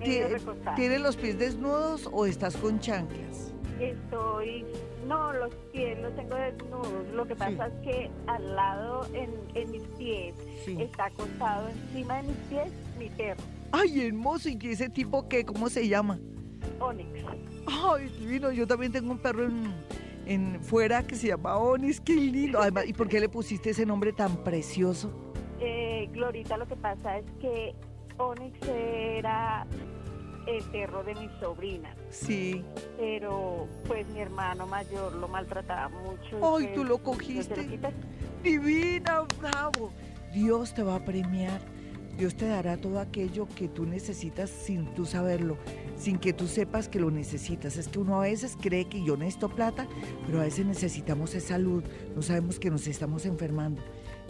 [0.75, 3.51] ¿Tienes los pies desnudos o estás con chanclas?
[3.79, 4.65] Estoy,
[5.07, 7.11] no, los pies los tengo desnudos.
[7.13, 10.35] Lo que pasa es que al lado en, en mis pies
[10.67, 13.41] está acostado encima de mis pies mi perro.
[13.71, 14.49] Ay, hermoso.
[14.49, 15.43] ¿Y ese tipo qué?
[15.45, 16.19] ¿Cómo se llama?
[16.79, 17.09] Onyx.
[17.67, 18.51] Ay, divino.
[18.51, 19.73] Yo también tengo un perro en,
[20.25, 22.01] en fuera que se llama Onyx.
[22.01, 22.59] Qué lindo.
[22.85, 25.11] ¿y por qué le pusiste ese nombre tan precioso?
[25.59, 27.75] Eh, Glorita, lo que pasa es que
[28.17, 29.65] Onyx era
[30.47, 31.95] el perro de mi sobrina.
[32.09, 32.63] Sí.
[32.97, 36.55] Pero pues mi hermano mayor lo maltrataba mucho.
[36.55, 37.67] Ay, tú lo cogiste.
[38.43, 39.91] Divina, bravo.
[40.33, 41.59] Dios te va a premiar.
[42.17, 45.57] Dios te dará todo aquello que tú necesitas sin tú saberlo,
[45.97, 47.77] sin que tú sepas que lo necesitas.
[47.77, 49.87] Es que uno a veces cree que yo necesito plata,
[50.25, 51.83] pero a veces necesitamos esa salud.
[52.15, 53.81] No sabemos que nos estamos enfermando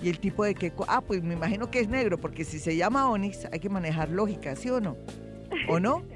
[0.01, 2.75] y el tipo de que, ah, pues me imagino que es negro, porque si se
[2.75, 4.97] llama Onix hay que manejar lógica, ¿sí o no?
[5.69, 6.03] ¿O no?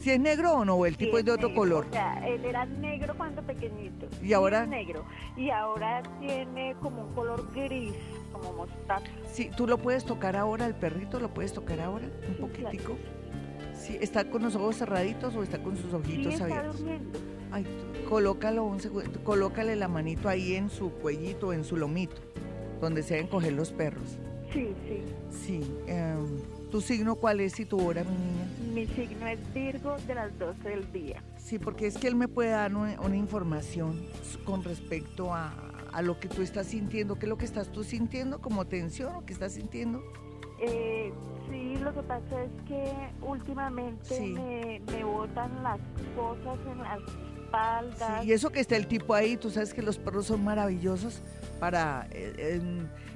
[0.00, 0.74] ¿Si es negro o no?
[0.74, 1.86] ¿O el tipo es de otro color?
[1.88, 4.06] O sea, él era negro cuando pequeñito.
[4.22, 4.66] ¿Y ahora?
[4.66, 5.06] negro.
[5.34, 7.94] Y ahora tiene como un color gris,
[8.30, 9.06] como mostaza.
[9.32, 12.06] Sí, ¿tú lo puedes tocar ahora, el perrito lo puedes tocar ahora?
[12.28, 12.98] Un poquitico.
[13.84, 16.78] Sí, ¿está con los ojos cerraditos o está con sus ojitos sí, está abiertos?
[16.78, 17.18] Durmiendo.
[17.52, 17.66] Ay,
[18.08, 22.22] colócalo un segundo, colócale la manito ahí en su cuellito, en su lomito
[22.80, 24.18] donde se deben coger los perros.
[24.52, 25.02] Sí, sí.
[25.30, 25.60] Sí.
[25.86, 28.48] Em, ¿Tu signo cuál es y tu hora, mi niña?
[28.74, 31.22] Mi signo es Virgo de las 12 del día.
[31.38, 34.04] Sí, porque es que él me puede dar una, información
[34.44, 35.52] con respecto a,
[36.02, 37.14] lo que tú estás sintiendo.
[37.16, 38.40] ¿Qué es lo que estás tú sintiendo?
[38.40, 40.02] ¿Como tensión o qué estás sintiendo?
[40.60, 41.12] Eh,
[41.48, 42.92] sí, lo que pasa es que
[43.22, 45.78] últimamente me, me botan las
[46.16, 47.00] cosas en las
[48.24, 51.20] y eso que está el tipo ahí, tú sabes que los perros son maravillosos
[51.60, 52.06] para...
[52.10, 52.60] Eh,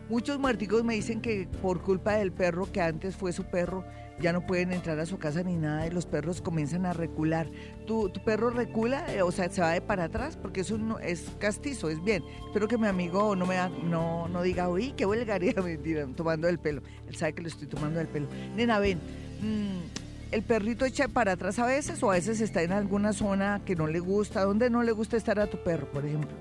[0.08, 3.84] muchos muerticos me dicen que por culpa del perro que antes fue su perro,
[4.20, 7.46] ya no pueden entrar a su casa ni nada y los perros comienzan a recular.
[7.86, 9.12] ¿Tu, tu perro recula?
[9.14, 12.24] Eh, o sea, se va de para atrás porque eso no, es castizo, es bien.
[12.46, 16.58] Espero que mi amigo no me no, no diga, uy, qué vulgaridad, mentira, tomando el
[16.58, 16.82] pelo.
[17.06, 18.26] Él sabe que lo estoy tomando el pelo.
[18.56, 18.98] Nena, ven,
[19.40, 23.60] mm, ¿el perrito echa para atrás a veces o a veces está en alguna zona
[23.64, 24.44] que no le gusta?
[24.44, 26.36] ¿Dónde no le gusta estar a tu perro, por ejemplo?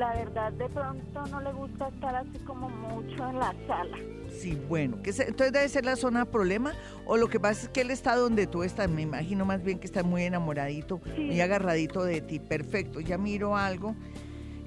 [0.00, 3.98] la verdad de pronto no le gusta estar así como mucho en la sala.
[4.30, 6.72] Sí, bueno, que entonces debe ser la zona problema
[7.04, 9.78] o lo que pasa es que él está donde tú estás, me imagino más bien
[9.78, 13.94] que está muy enamoradito, y agarradito de ti, perfecto, ya miro algo.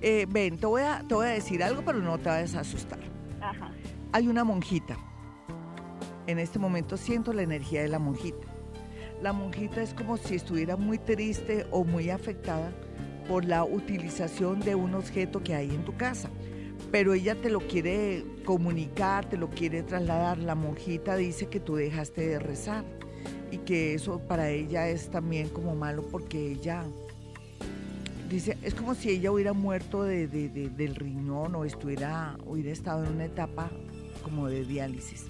[0.02, 2.60] Eh, ven, te voy, a, te voy a decir algo, pero no te vayas a
[2.60, 3.00] asustar.
[3.42, 3.72] Ajá.
[4.12, 4.98] Hay una monjita.
[6.26, 8.48] En este momento siento la energía de la monjita.
[9.22, 12.72] La monjita es como si estuviera muy triste o muy afectada
[13.28, 16.30] por la utilización de un objeto que hay en tu casa.
[16.92, 20.38] Pero ella te lo quiere comunicar, te lo quiere trasladar.
[20.38, 22.86] La monjita dice que tú dejaste de rezar
[23.52, 26.86] y que eso para ella es también como malo porque ella
[28.30, 33.14] dice, es como si ella hubiera muerto de, del riñón o estuviera, hubiera estado en
[33.14, 33.70] una etapa
[34.24, 35.26] como de diálisis.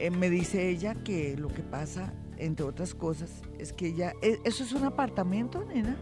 [0.00, 4.40] Eh, me dice ella que lo que pasa, entre otras cosas, es que ella, ¿e-,
[4.44, 5.98] ¿eso es un apartamento, nena?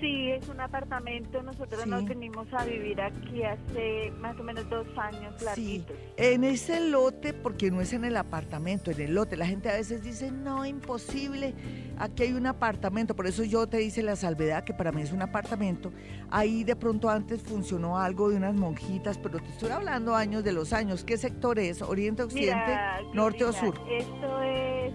[0.00, 1.42] Sí, es un apartamento.
[1.42, 5.96] Nosotros nos venimos a vivir aquí hace más o menos dos años larguitos.
[5.96, 9.36] Sí, en ese lote, porque no es en el apartamento, en el lote.
[9.36, 11.54] La gente a veces dice, no, imposible,
[11.98, 13.16] aquí hay un apartamento.
[13.16, 15.92] Por eso yo te hice la salvedad, que para mí es un apartamento.
[16.30, 20.52] Ahí de pronto antes funcionó algo de unas monjitas, pero te estoy hablando años de
[20.52, 21.02] los años.
[21.02, 21.82] ¿Qué sector es?
[21.82, 22.78] ¿Oriente, occidente,
[23.14, 23.74] norte o sur?
[23.90, 24.94] Esto es,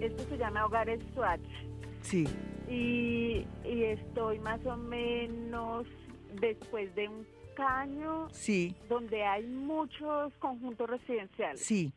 [0.00, 1.40] esto se llama Hogares Swatch.
[2.02, 2.28] Sí
[2.70, 5.86] y, estoy más o menos
[6.40, 8.76] después de un caño sí.
[8.88, 11.60] donde hay muchos conjuntos residenciales.
[11.60, 11.92] Sí.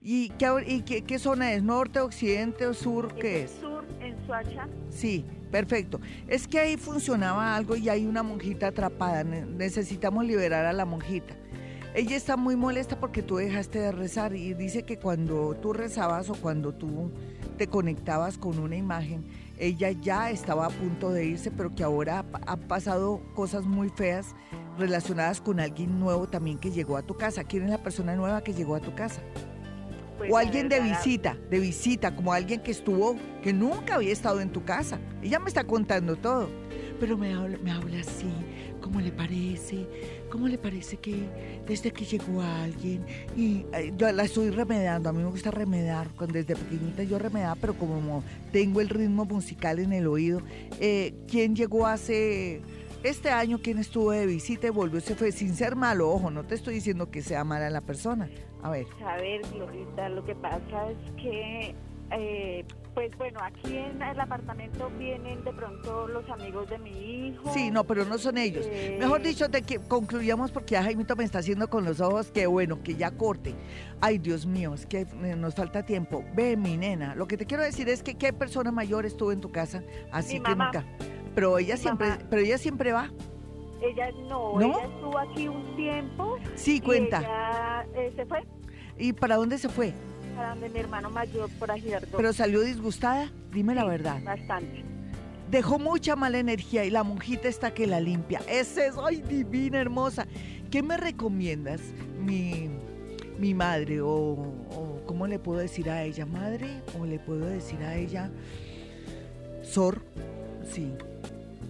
[0.00, 1.62] ¿Y qué, qué, zona es?
[1.62, 3.14] ¿Norte, occidente o sur?
[3.14, 3.50] ¿Qué es?
[3.50, 4.68] Sur, en Suacha.
[4.90, 6.00] Sí, perfecto.
[6.28, 9.24] Es que ahí funcionaba algo y hay una monjita atrapada.
[9.24, 11.34] Necesitamos liberar a la monjita.
[11.94, 16.30] Ella está muy molesta porque tú dejaste de rezar y dice que cuando tú rezabas
[16.30, 17.10] o cuando tú
[17.56, 19.24] te conectabas con una imagen,
[19.58, 24.34] ella ya estaba a punto de irse, pero que ahora han pasado cosas muy feas
[24.78, 27.44] relacionadas con alguien nuevo también que llegó a tu casa.
[27.44, 29.20] ¿Quién es la persona nueva que llegó a tu casa?
[30.18, 34.40] Pues o alguien de visita, de visita, como alguien que estuvo, que nunca había estado
[34.40, 34.98] en tu casa.
[35.22, 36.48] Ella me está contando todo,
[36.98, 38.32] pero me habla, me habla así,
[38.80, 39.86] ¿cómo le parece?
[40.30, 41.28] ¿Cómo le parece que
[41.66, 43.04] desde que llegó alguien
[43.36, 43.64] y
[43.96, 48.22] yo la estoy remedando, a mí me gusta remedar, desde pequeñita yo remedaba, pero como
[48.52, 50.40] tengo el ritmo musical en el oído,
[50.80, 52.60] eh, ¿quién llegó hace
[53.02, 56.44] Este año quien estuvo de visita y volvió se fue sin ser malo, ojo, no
[56.44, 58.28] te estoy diciendo que sea mala la persona.
[58.62, 58.86] A ver.
[59.06, 61.74] A ver, Glorita, lo que pasa es que
[62.10, 62.64] eh,
[62.98, 67.54] pues bueno, aquí en el apartamento vienen de pronto los amigos de mi hijo.
[67.54, 68.66] Sí, no, pero no son ellos.
[68.68, 72.32] Eh, Mejor dicho, te que concluyamos porque ya Jaimito me está haciendo con los ojos
[72.32, 73.54] que bueno, que ya corte.
[74.00, 76.24] Ay, Dios mío, es que eh, nos falta tiempo.
[76.34, 79.40] Ve, mi nena, lo que te quiero decir es que qué persona mayor estuvo en
[79.40, 80.84] tu casa, así que nunca.
[81.36, 83.12] Pero ella siempre, pero ella siempre va.
[83.80, 86.36] Ella no, ella estuvo aquí un tiempo.
[86.56, 87.20] Sí, cuenta.
[87.20, 88.44] ella, eh, se fue.
[88.98, 89.94] ¿Y para dónde se fue?
[90.38, 92.16] De mi hermano mayor por Girardot.
[92.16, 93.30] ¿Pero salió disgustada?
[93.52, 94.22] Dime la verdad.
[94.22, 94.84] Bastante.
[95.50, 98.40] Dejó mucha mala energía y la monjita está que la limpia.
[98.48, 100.26] Esa es, ay, divina, hermosa.
[100.70, 101.80] ¿Qué me recomiendas,
[102.20, 102.68] mi,
[103.38, 104.00] mi madre?
[104.00, 106.26] O, o, cómo le puedo decir a ella?
[106.26, 106.82] ¿Madre?
[107.00, 108.30] ¿O le puedo decir a ella?
[109.62, 110.02] Sor.
[110.70, 110.92] Sí.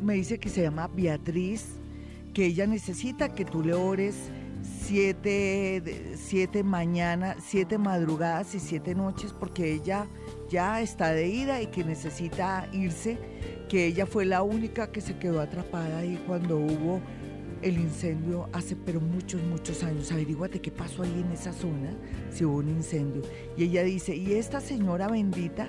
[0.02, 1.76] Me dice que se llama Beatriz,
[2.34, 4.30] que ella necesita que tú le ores
[4.62, 10.06] siete, siete mañanas, siete madrugadas y siete noches porque ella
[10.48, 13.18] ya está de ida y que necesita irse,
[13.68, 17.00] que ella fue la única que se quedó atrapada ahí cuando hubo
[17.60, 20.10] el incendio hace pero muchos, muchos años.
[20.12, 21.92] Averíguate qué pasó ahí en esa zona,
[22.30, 23.22] si hubo un incendio.
[23.56, 25.68] Y ella dice, ¿y esta señora bendita?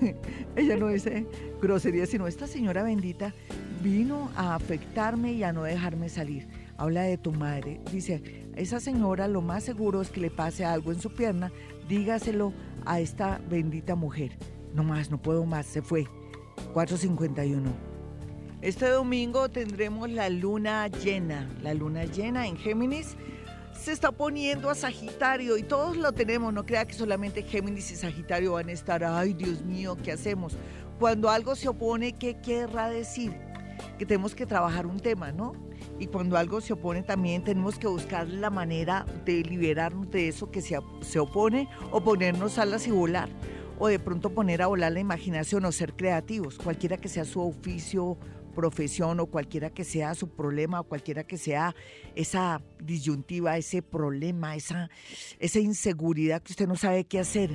[0.56, 1.26] ella no dice
[1.60, 3.34] grosería, sino esta señora bendita
[3.82, 7.78] vino a afectarme y a no dejarme salir habla de tu madre.
[7.92, 8.22] Dice,
[8.56, 11.52] esa señora lo más seguro es que le pase algo en su pierna,
[11.88, 12.54] dígaselo
[12.86, 14.32] a esta bendita mujer.
[14.74, 16.06] No más, no puedo más, se fue.
[16.72, 17.70] 451.
[18.62, 23.14] Este domingo tendremos la luna llena, la luna llena en Géminis.
[23.78, 27.96] Se está poniendo a Sagitario y todos lo tenemos, no crea que solamente Géminis y
[27.96, 30.56] Sagitario van a estar, ay Dios mío, ¿qué hacemos?
[30.98, 33.34] Cuando algo se opone, ¿qué querrá decir?
[33.98, 35.69] Que tenemos que trabajar un tema, ¿no?
[36.00, 40.50] Y cuando algo se opone también tenemos que buscar la manera de liberarnos de eso
[40.50, 43.28] que se, se opone o ponernos alas y volar
[43.78, 47.40] o de pronto poner a volar la imaginación o ser creativos, cualquiera que sea su
[47.40, 48.18] oficio,
[48.54, 51.74] profesión o cualquiera que sea su problema o cualquiera que sea
[52.14, 54.90] esa disyuntiva, ese problema, esa,
[55.38, 57.50] esa inseguridad que usted no sabe qué hacer.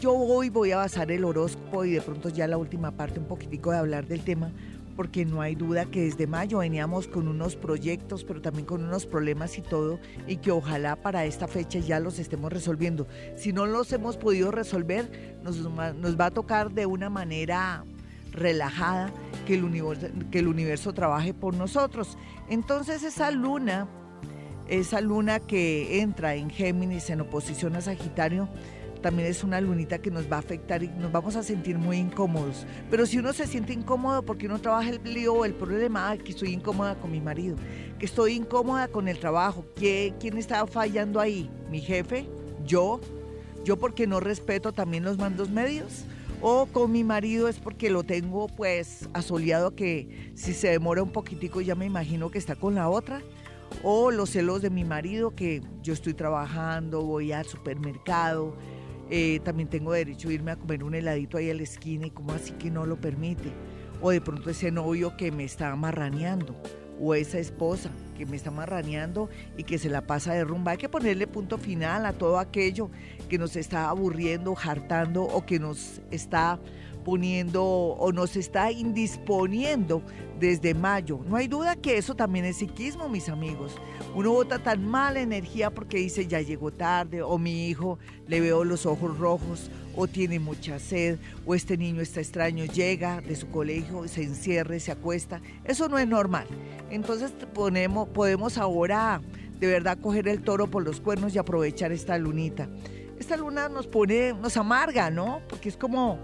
[0.00, 3.26] Yo hoy voy a basar el horóscopo y de pronto ya la última parte un
[3.26, 4.52] poquitico de hablar del tema
[4.98, 9.06] porque no hay duda que desde mayo veníamos con unos proyectos, pero también con unos
[9.06, 13.06] problemas y todo, y que ojalá para esta fecha ya los estemos resolviendo.
[13.36, 17.84] Si no los hemos podido resolver, nos, va a tocar de una manera
[18.32, 19.12] relajada
[19.46, 22.18] que el, universo, que el universo trabaje por nosotros.
[22.50, 23.86] Entonces esa luna,
[24.66, 28.48] esa luna que entra en Géminis en oposición a Sagitario,
[28.98, 31.96] también es una lunita que nos va a afectar y nos vamos a sentir muy
[31.96, 32.66] incómodos.
[32.90, 36.32] Pero si uno se siente incómodo porque uno trabaja el lío o el problema, que
[36.32, 37.56] estoy incómoda con mi marido,
[37.98, 41.50] que estoy incómoda con el trabajo, ¿quién está fallando ahí?
[41.70, 42.26] ¿Mi jefe?
[42.64, 43.00] ¿Yo?
[43.64, 46.04] ¿Yo porque no respeto también los mandos medios?
[46.40, 51.10] o con mi marido es porque lo tengo pues asoleado que si se demora un
[51.10, 53.22] poquitico ya me imagino que está con la otra
[53.82, 58.54] o los celos de mi marido que yo estoy trabajando, voy al supermercado,
[59.10, 62.10] eh, también tengo derecho a irme a comer un heladito ahí a la esquina y
[62.10, 63.52] como así que no lo permite.
[64.00, 66.54] O de pronto ese novio que me está amarraneando
[67.00, 70.72] o esa esposa que me está marraneando y que se la pasa de rumba.
[70.72, 72.90] Hay que ponerle punto final a todo aquello
[73.28, 76.58] que nos está aburriendo, hartando o que nos está
[76.98, 80.02] poniendo o nos está indisponiendo
[80.38, 81.20] desde mayo.
[81.28, 83.74] No hay duda que eso también es psiquismo, mis amigos.
[84.14, 88.64] Uno bota tan mala energía porque dice ya llegó tarde, o mi hijo le veo
[88.64, 93.48] los ojos rojos, o tiene mucha sed, o este niño está extraño, llega de su
[93.48, 95.40] colegio, se encierra, se acuesta.
[95.64, 96.46] Eso no es normal.
[96.90, 99.20] Entonces ponemos, podemos ahora
[99.58, 102.68] de verdad coger el toro por los cuernos y aprovechar esta lunita.
[103.18, 105.42] Esta luna nos pone, nos amarga, ¿no?
[105.48, 106.18] Porque es como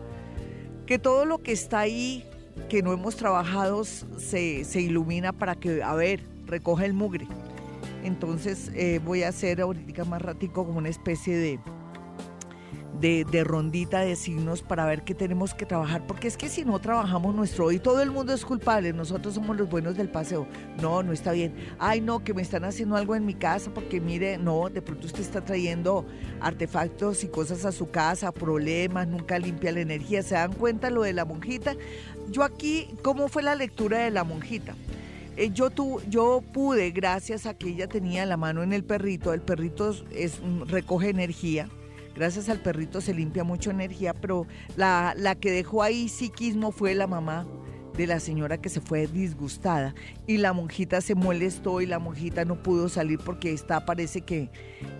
[0.86, 2.24] que todo lo que está ahí,
[2.68, 7.26] que no hemos trabajado, se, se ilumina para que, a ver, recoge el mugre.
[8.04, 11.58] Entonces eh, voy a hacer ahorita más ratico como una especie de,
[13.04, 16.78] de, rondita de signos para ver qué tenemos que trabajar, porque es que si no
[16.78, 20.46] trabajamos nuestro hoy, todo el mundo es culpable, nosotros somos los buenos del paseo.
[20.80, 21.54] No, no está bien.
[21.78, 25.06] Ay, no, que me están haciendo algo en mi casa, porque mire, no, de pronto
[25.06, 26.06] usted está trayendo
[26.40, 30.22] artefactos y cosas a su casa, problemas, nunca limpia la energía.
[30.22, 31.74] ¿Se dan cuenta lo de la monjita?
[32.30, 34.74] Yo aquí, ¿cómo fue la lectura de la monjita?
[35.36, 39.34] Eh, yo, tu, yo pude, gracias a que ella tenía la mano en el perrito,
[39.34, 41.68] el perrito es, recoge energía,
[42.14, 44.46] Gracias al perrito se limpia mucho energía, pero
[44.76, 47.46] la, la que dejó ahí psiquismo fue la mamá
[47.96, 49.94] de la señora que se fue disgustada
[50.26, 54.50] y la monjita se molestó y la monjita no pudo salir porque está parece que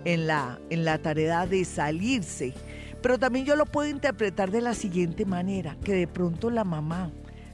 [0.05, 2.53] en la en la tarea de salirse.
[3.01, 7.11] Pero también yo lo puedo interpretar de la siguiente manera, que de pronto la mamá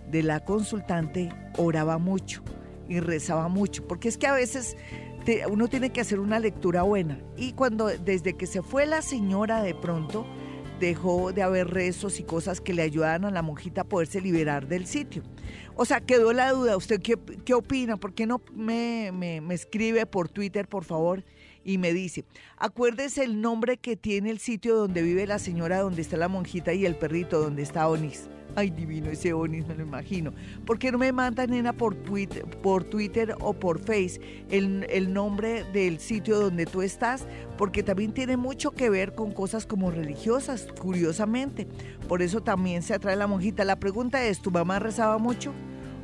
[0.09, 2.41] de la consultante oraba mucho
[2.87, 4.77] y rezaba mucho, porque es que a veces
[5.49, 9.61] uno tiene que hacer una lectura buena y cuando desde que se fue la señora
[9.61, 10.25] de pronto
[10.79, 14.67] dejó de haber rezos y cosas que le ayudaban a la monjita a poderse liberar
[14.67, 15.21] del sitio.
[15.75, 16.75] O sea, quedó la duda.
[16.75, 17.97] ¿Usted qué, qué opina?
[17.97, 21.23] ¿Por qué no me, me, me, escribe por Twitter, por favor?
[21.63, 22.25] Y me dice,
[22.57, 26.73] acuérdese el nombre que tiene el sitio donde vive la señora, donde está la monjita
[26.73, 28.27] y el perrito, donde está Onis.
[28.55, 30.33] Ay, divino ese Onis, me lo imagino.
[30.65, 35.13] ¿Por qué no me manda, nena, por Twitter, por Twitter o por Face el, el,
[35.13, 37.25] nombre del sitio donde tú estás?
[37.57, 41.65] Porque también tiene mucho que ver con cosas como religiosas, curiosamente.
[42.09, 43.63] Por eso también se atrae la monjita.
[43.63, 45.53] La pregunta es, ¿tu mamá rezaba mucho?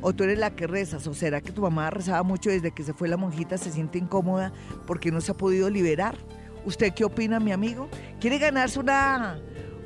[0.00, 1.06] ¿O tú eres la que rezas?
[1.06, 3.98] ¿O será que tu mamá rezaba mucho desde que se fue la monjita, se siente
[3.98, 4.52] incómoda
[4.86, 6.16] porque no se ha podido liberar?
[6.64, 7.88] ¿Usted qué opina, mi amigo?
[8.20, 9.38] ¿Quiere ganarse una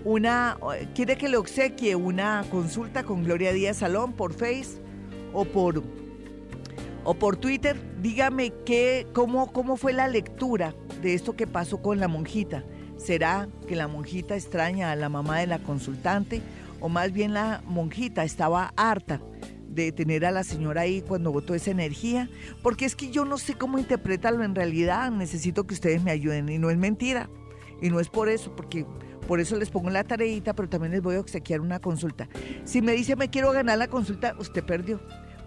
[0.05, 0.59] una,
[0.95, 4.81] quiere que le obsequie una consulta con Gloria Díaz Salón por Face
[5.33, 5.83] o por,
[7.05, 12.01] o por Twitter, dígame qué, cómo, cómo fue la lectura de esto que pasó con
[12.01, 12.65] la monjita.
[12.97, 16.41] ¿Será que la monjita extraña a la mamá de la consultante
[16.81, 19.21] o más bien la monjita estaba harta
[19.69, 22.29] de tener a la señora ahí cuando votó esa energía?
[22.63, 26.49] Porque es que yo no sé cómo interpretarlo en realidad, necesito que ustedes me ayuden
[26.49, 27.29] y no es mentira.
[27.81, 28.87] Y no es por eso, porque
[29.27, 32.29] por eso les pongo la tareita, pero también les voy a obsequiar una consulta.
[32.65, 35.01] Si me dice me quiero ganar la consulta, usted perdió.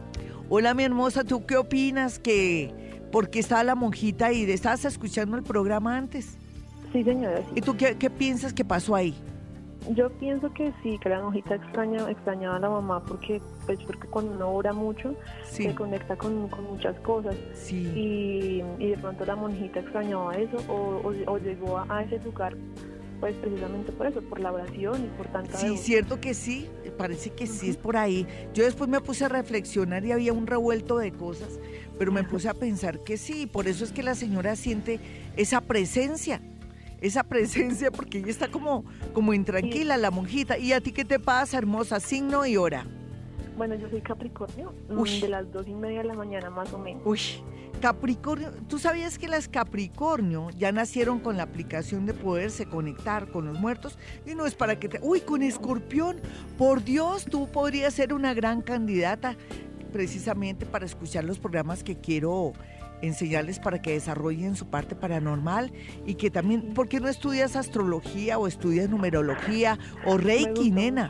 [0.49, 2.74] Hola, mi hermosa, ¿tú qué opinas que
[3.11, 6.38] por qué estaba la monjita y estabas escuchando el programa antes?
[6.93, 7.41] Sí, señora.
[7.55, 9.15] ¿Y tú qué, qué piensas que pasó ahí?
[9.89, 14.07] Yo pienso que sí, que la monjita extraña, extrañaba a la mamá porque, pues, porque
[14.07, 17.36] cuando uno ora mucho se conecta con, muchas cosas.
[17.71, 22.55] Y, de pronto la monjita extrañaba eso o, llegó a, ese lugar
[23.19, 25.55] pues precisamente por eso, por la oración y por tanta...
[25.55, 26.67] Sí, cierto que sí,
[26.97, 28.25] parece que sí es por ahí.
[28.55, 31.59] Yo después me puse a reflexionar y había un revuelto de cosas,
[31.99, 34.99] pero me puse a pensar que sí, por eso es que la señora siente
[35.38, 36.41] esa presencia
[37.01, 40.57] esa presencia porque ella está como, como intranquila, la monjita.
[40.57, 41.99] ¿Y a ti qué te pasa, hermosa?
[41.99, 42.85] Signo y hora.
[43.57, 46.79] Bueno, yo soy Capricornio, mm, de las dos y media de la mañana más o
[46.79, 47.03] menos.
[47.05, 47.19] Uy,
[47.81, 53.45] Capricornio, ¿tú sabías que las Capricornio ya nacieron con la aplicación de poderse conectar con
[53.47, 53.97] los muertos?
[54.25, 54.99] Y no es para que te...
[55.01, 56.21] Uy, con escorpión,
[56.57, 59.35] por Dios, tú podrías ser una gran candidata
[59.91, 62.53] precisamente para escuchar los programas que quiero
[63.01, 65.71] enseñarles para que desarrollen su parte paranormal
[66.05, 71.09] y que también, ¿por qué no estudias astrología o estudias numerología o reiki, nena?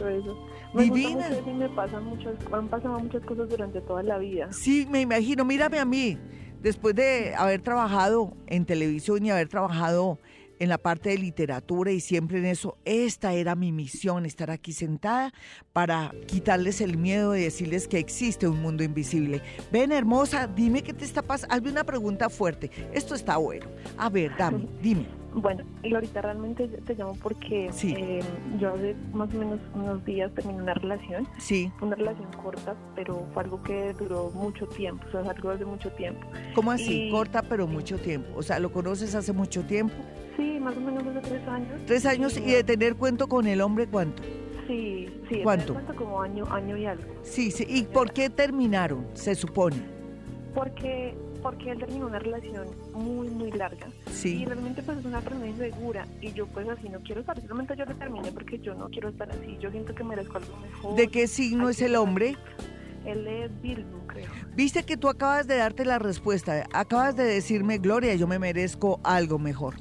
[0.73, 1.27] Divina.
[1.53, 4.51] me pasan muchas, han pasado muchas cosas durante toda la vida.
[4.51, 6.17] Sí, me imagino, mírame a mí,
[6.61, 10.19] después de haber trabajado en televisión y haber trabajado
[10.62, 14.74] en la parte de literatura y siempre en eso, esta era mi misión, estar aquí
[14.74, 15.34] sentada
[15.74, 19.41] para quitarles el miedo y decirles que existe un mundo invisible.
[19.72, 21.55] Ven, hermosa, dime qué te está pasando.
[21.55, 22.70] Hazme una pregunta fuerte.
[22.93, 23.66] Esto está bueno.
[23.97, 25.20] A ver, dame, dime.
[25.34, 28.19] Bueno, y ahorita realmente te llamo porque eh,
[28.59, 31.27] yo hace más o menos unos días terminé una relación.
[31.38, 31.71] Sí.
[31.82, 35.89] Una relación corta, pero fue algo que duró mucho tiempo, o sea, algo de mucho
[35.91, 36.21] tiempo.
[36.53, 37.09] ¿Cómo así?
[37.11, 38.29] Corta, pero mucho tiempo.
[38.36, 39.95] O sea, ¿lo conoces hace mucho tiempo?
[40.36, 41.82] Sí, más o menos hace tres años.
[41.86, 44.23] ¿Tres años y de tener cuento con el hombre cuánto?
[44.67, 45.73] Sí, sí, ¿Cuánto?
[45.73, 47.03] cuento como año, año y algo.
[47.23, 47.65] Sí, sí.
[47.67, 49.77] ¿Y por qué terminaron, se supone?
[50.53, 53.87] Porque porque él terminó una relación muy, muy larga.
[54.11, 54.41] Sí.
[54.41, 57.37] Y realmente pues es una persona insegura y yo pues así no quiero estar.
[57.41, 59.57] Realmente yo lo terminé porque yo no quiero estar así.
[59.59, 60.95] Yo siento que merezco algo mejor.
[60.95, 62.35] ¿De qué signo es el hombre?
[63.05, 64.29] Él es Virgo, creo.
[64.55, 66.67] Viste que tú acabas de darte la respuesta.
[66.73, 69.75] Acabas de decirme, Gloria, yo me merezco algo mejor.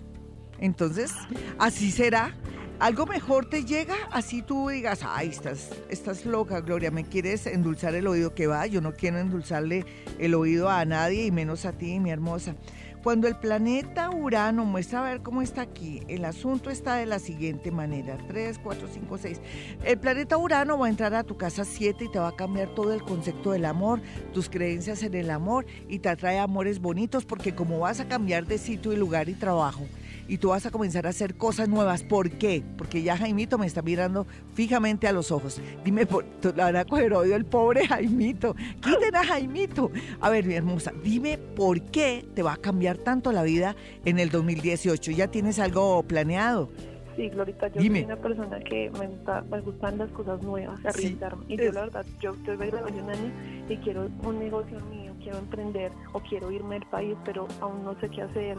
[0.58, 1.12] Entonces,
[1.58, 2.34] así será.
[2.80, 7.94] Algo mejor te llega, así tú digas, ay, estás, estás loca, Gloria, me quieres endulzar
[7.94, 9.84] el oído, que va, yo no quiero endulzarle
[10.18, 12.56] el oído a nadie y menos a ti, mi hermosa.
[13.02, 17.18] Cuando el planeta Urano muestra a ver cómo está aquí, el asunto está de la
[17.18, 18.18] siguiente manera.
[18.28, 19.40] 3, 4, 5, 6.
[19.84, 22.74] El planeta Urano va a entrar a tu casa 7 y te va a cambiar
[22.74, 24.02] todo el concepto del amor,
[24.34, 28.46] tus creencias en el amor y te atrae amores bonitos porque como vas a cambiar
[28.46, 29.86] de sitio y lugar y trabajo,
[30.30, 32.04] y tú vas a comenzar a hacer cosas nuevas.
[32.04, 32.62] ¿Por qué?
[32.78, 35.60] Porque ya Jaimito me está mirando fijamente a los ojos.
[35.84, 36.24] Dime, por,
[36.54, 38.54] la verdad, coger odio el pobre Jaimito.
[38.80, 39.90] Quiten a Jaimito.
[40.20, 43.74] A ver, mi hermosa, dime por qué te va a cambiar tanto la vida
[44.04, 45.10] en el 2018.
[45.10, 46.70] ¿Ya tienes algo planeado?
[47.16, 51.44] Sí, Glorita, yo soy una persona que me, gustan las cosas nuevas, arriesgarme.
[51.48, 53.32] y yo, la verdad, yo estoy de un año
[53.68, 57.98] y quiero un negocio mío, quiero emprender o quiero irme del país, pero aún no
[58.00, 58.56] sé qué hacer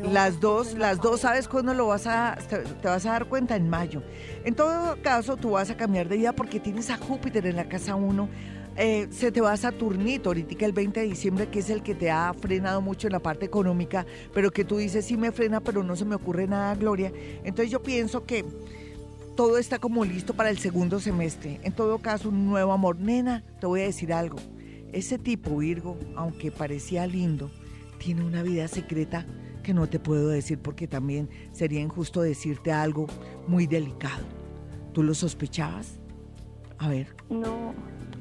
[0.00, 3.56] las dos, las dos, ¿sabes cuándo lo vas a, te, vas a dar cuenta?
[3.56, 4.02] En mayo.
[4.44, 7.68] En todo caso, tú vas a cambiar de vida porque tienes a Júpiter en la
[7.68, 8.28] casa 1.
[8.76, 11.94] Eh, se te va a Saturnito ahorita el 20 de diciembre, que es el que
[11.94, 15.60] te ha frenado mucho en la parte económica, pero que tú dices, sí me frena,
[15.60, 17.12] pero no se me ocurre nada, Gloria.
[17.44, 18.46] Entonces yo pienso que
[19.36, 21.60] todo está como listo para el segundo semestre.
[21.64, 22.98] En todo caso, un nuevo amor.
[22.98, 24.38] Nena, te voy a decir algo.
[24.92, 27.50] Ese tipo, Virgo, aunque parecía lindo,
[27.98, 29.26] tiene una vida secreta
[29.62, 33.06] que no te puedo decir porque también sería injusto decirte algo
[33.46, 34.24] muy delicado.
[34.92, 35.98] ¿Tú lo sospechabas?
[36.78, 37.14] A ver.
[37.30, 37.74] No.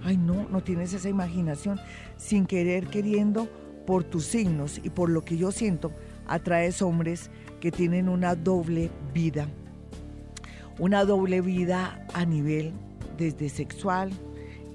[0.03, 1.79] Ay, no, no tienes esa imaginación.
[2.17, 3.49] Sin querer, queriendo,
[3.85, 5.91] por tus signos y por lo que yo siento,
[6.27, 9.47] atraes hombres que tienen una doble vida.
[10.79, 12.71] Una doble vida a nivel
[13.17, 14.11] desde sexual,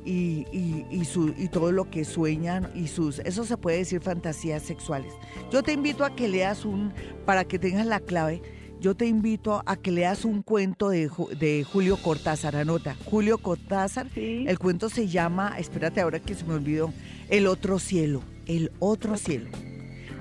[0.06, 4.62] y, y, su, y todo lo que sueñan y sus, eso se puede decir fantasías
[4.62, 5.12] sexuales.
[5.50, 6.92] Yo te invito a que leas un,
[7.24, 8.40] para que tengas la clave,
[8.80, 14.06] yo te invito a que leas un cuento de, de Julio Cortázar, anota, Julio Cortázar,
[14.14, 16.92] el cuento se llama, espérate ahora que se me olvidó,
[17.28, 19.50] El otro cielo, el otro cielo.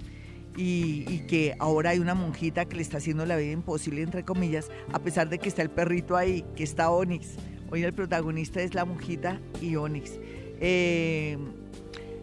[0.62, 4.70] y, que ahora hay una monjita que le está haciendo la vida imposible, entre comillas,
[4.92, 7.36] a pesar de que está el perrito ahí, que está Onix.
[7.72, 10.20] Hoy el protagonista es la monjita y Onix.
[10.60, 11.38] Eh,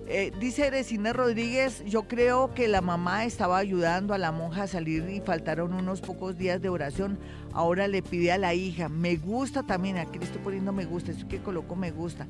[0.08, 4.66] eh, dice Eresina Rodríguez, yo creo que la mamá estaba ayudando a la monja a
[4.66, 7.18] salir y faltaron unos pocos días de oración.
[7.52, 11.10] Ahora le pide a la hija, me gusta también, aquí le estoy poniendo me gusta,
[11.10, 12.26] eso que coloco me gusta.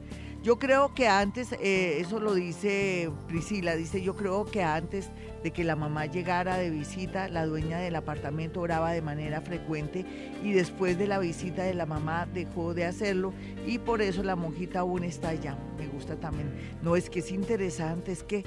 [0.47, 5.11] Yo creo que antes, eh, eso lo dice Priscila, dice, yo creo que antes
[5.43, 10.07] de que la mamá llegara de visita, la dueña del apartamento oraba de manera frecuente
[10.45, 13.35] y después de la visita de la mamá dejó de hacerlo
[13.67, 15.59] y por eso la monjita aún está allá.
[15.77, 16.53] Me gusta también.
[16.81, 18.45] No es que es interesante, es que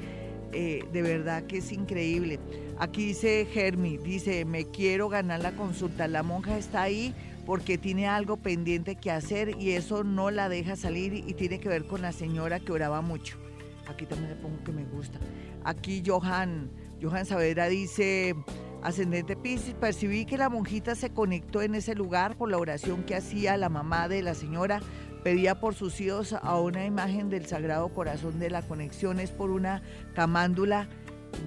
[0.54, 2.40] eh, de verdad que es increíble.
[2.78, 6.08] Aquí dice Germi, dice, me quiero ganar la consulta.
[6.08, 7.14] La monja está ahí
[7.50, 11.68] porque tiene algo pendiente que hacer y eso no la deja salir y tiene que
[11.68, 13.40] ver con la señora que oraba mucho.
[13.88, 15.18] Aquí también le pongo que me gusta.
[15.64, 16.70] Aquí Johan,
[17.02, 18.36] Johan Saavedra dice,
[18.84, 23.16] ascendente Pisces, percibí que la monjita se conectó en ese lugar por la oración que
[23.16, 24.80] hacía la mamá de la señora.
[25.24, 29.50] Pedía por sus hijos a una imagen del Sagrado Corazón de la Conexión, es por
[29.50, 29.82] una
[30.14, 30.88] camándula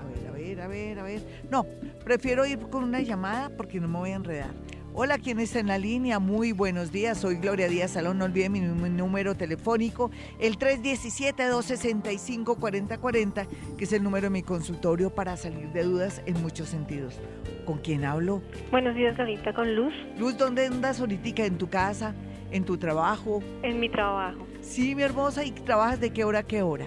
[0.00, 1.22] A ver, a ver, a ver, a ver.
[1.50, 1.64] No,
[2.04, 4.54] prefiero ir con una llamada porque no me voy a enredar.
[4.94, 6.18] Hola, ¿quién está en la línea?
[6.18, 13.46] Muy buenos días, soy Gloria Díaz Salón, no olviden mi número telefónico, el 317-265-4040,
[13.78, 17.18] que es el número de mi consultorio para salir de dudas en muchos sentidos.
[17.64, 18.42] ¿Con quién hablo?
[18.70, 19.94] Buenos días, ahorita con Luz.
[20.18, 21.46] Luz, ¿dónde andas ahorita?
[21.46, 22.14] ¿En tu casa?
[22.50, 23.42] ¿En tu trabajo?
[23.62, 24.46] En mi trabajo.
[24.60, 26.84] Sí, mi hermosa, ¿y trabajas de qué hora a qué hora?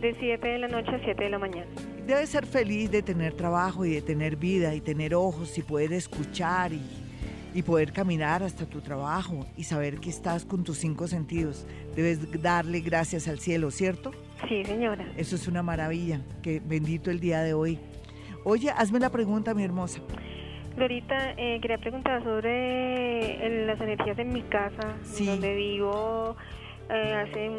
[0.00, 1.66] De 7 de la noche a 7 de la mañana.
[2.06, 5.92] Debes ser feliz de tener trabajo y de tener vida y tener ojos y poder
[5.92, 6.80] escuchar y
[7.54, 11.66] y poder caminar hasta tu trabajo y saber que estás con tus cinco sentidos.
[11.94, 14.12] Debes darle gracias al cielo, ¿cierto?
[14.48, 15.06] Sí, señora.
[15.16, 16.20] Eso es una maravilla.
[16.42, 17.78] Que bendito el día de hoy.
[18.44, 20.00] Oye, hazme la pregunta, mi hermosa.
[20.76, 26.36] Lorita, eh, quería preguntar sobre las energías en mi casa, donde vivo.
[26.88, 27.50] Eh, hace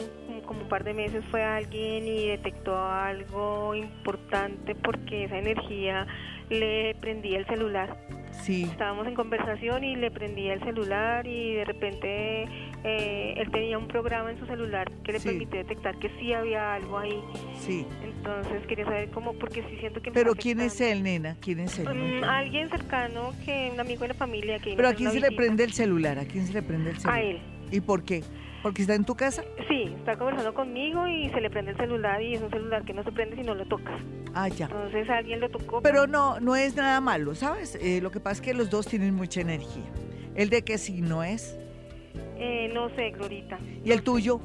[0.46, 6.06] como un par de meses fue alguien y detectó algo importante porque esa energía
[6.50, 7.98] le prendía el celular.
[8.32, 8.64] Sí.
[8.64, 12.44] Estábamos en conversación y le prendía el celular y de repente
[12.84, 16.74] eh, él tenía un programa en su celular que le permitió detectar que sí había
[16.76, 17.22] algo ahí.
[17.60, 17.86] Sí.
[18.04, 20.12] Entonces quería saber cómo, porque sí siento que...
[20.12, 21.36] Pero ¿quién es él, nena?
[21.42, 21.88] ¿Quién es él?
[21.88, 24.60] Mm, alguien cercano, que un amigo de la familia.
[24.60, 26.20] Que Pero ¿a quién se le prende el celular?
[26.20, 27.20] ¿A quién se le prende el celular?
[27.20, 27.40] A él.
[27.72, 28.24] ¿Y por qué?
[28.62, 29.44] ¿Porque está en tu casa?
[29.68, 32.94] Sí, está conversando conmigo y se le prende el celular y es un celular que
[32.94, 34.00] no se prende si no lo tocas.
[34.34, 34.66] Ah, ya.
[34.66, 35.82] Entonces alguien lo tocó.
[35.82, 37.76] Pero no, no es nada malo, ¿sabes?
[37.82, 39.86] Eh, lo que pasa es que los dos tienen mucha energía.
[40.36, 41.58] ¿El de qué signo es?
[42.38, 43.60] Eh, no sé, Glorita.
[43.84, 44.40] ¿Y el tuyo?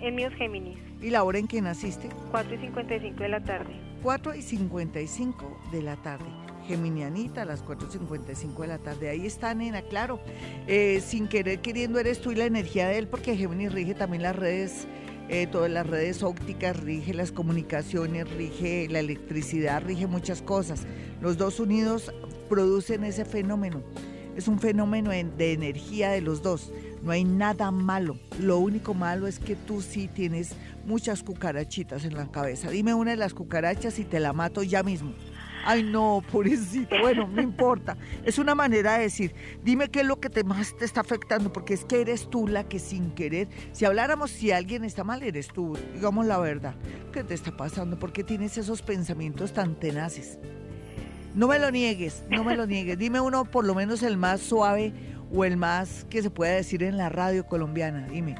[0.00, 0.78] El mío es Géminis.
[1.00, 2.08] ¿Y la hora en que naciste?
[2.30, 3.74] 4 y 55 de la tarde.
[4.02, 6.45] 4 y 55 de la tarde.
[6.66, 9.08] Geminianita a las 4.55 de la tarde.
[9.08, 10.20] Ahí está, nena, claro.
[10.66, 14.22] Eh, sin querer, queriendo, eres tú y la energía de él, porque Géminis rige también
[14.22, 14.86] las redes,
[15.28, 20.86] eh, todas las redes ópticas, rige las comunicaciones, rige la electricidad, rige muchas cosas.
[21.20, 22.12] Los dos unidos
[22.48, 23.82] producen ese fenómeno.
[24.36, 26.70] Es un fenómeno de energía de los dos.
[27.02, 28.18] No hay nada malo.
[28.38, 30.52] Lo único malo es que tú sí tienes
[30.84, 32.68] muchas cucarachitas en la cabeza.
[32.68, 35.12] Dime una de las cucarachas y te la mato ya mismo.
[35.68, 36.96] Ay, no, pobrecito.
[37.00, 37.96] Bueno, no importa.
[38.24, 41.52] Es una manera de decir, dime qué es lo que te más te está afectando,
[41.52, 45.24] porque es que eres tú la que sin querer, si habláramos si alguien está mal,
[45.24, 45.76] eres tú.
[45.92, 46.76] Digamos la verdad.
[47.12, 47.98] ¿Qué te está pasando?
[47.98, 50.38] ¿Por qué tienes esos pensamientos tan tenaces?
[51.34, 52.96] No me lo niegues, no me lo niegues.
[52.96, 54.92] Dime uno, por lo menos el más suave
[55.34, 58.06] o el más que se pueda decir en la radio colombiana.
[58.06, 58.36] Dime.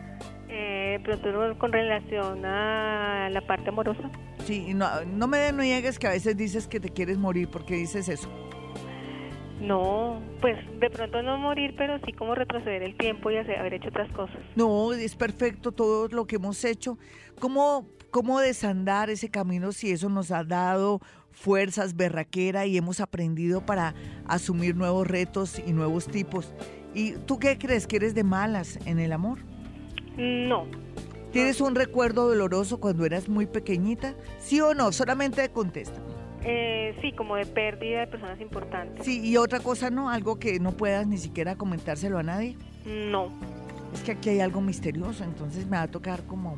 [0.97, 4.11] Eh, pero con relación a la parte amorosa.
[4.45, 8.09] Sí, no, no me niegues que a veces dices que te quieres morir, porque dices
[8.09, 8.31] eso?
[9.61, 13.75] No, pues de pronto no morir, pero sí como retroceder el tiempo y hacer, haber
[13.75, 14.37] hecho otras cosas.
[14.55, 16.99] No, es perfecto todo lo que hemos hecho.
[17.41, 23.65] ¿Cómo, ¿Cómo desandar ese camino si eso nos ha dado fuerzas, berraquera y hemos aprendido
[23.65, 23.95] para
[24.27, 26.53] asumir nuevos retos y nuevos tipos?
[26.95, 29.39] ¿Y tú qué crees que eres de malas en el amor?
[30.17, 30.67] No,
[31.37, 34.15] ¿Tienes un recuerdo doloroso cuando eras muy pequeñita?
[34.39, 34.91] ¿Sí o no?
[34.91, 36.01] Solamente contesta.
[36.43, 39.05] Eh, sí, como de pérdida de personas importantes.
[39.05, 42.57] Sí, y otra cosa no, algo que no puedas ni siquiera comentárselo a nadie.
[42.87, 43.29] No.
[43.93, 46.57] Es que aquí hay algo misterioso, entonces me va a tocar como,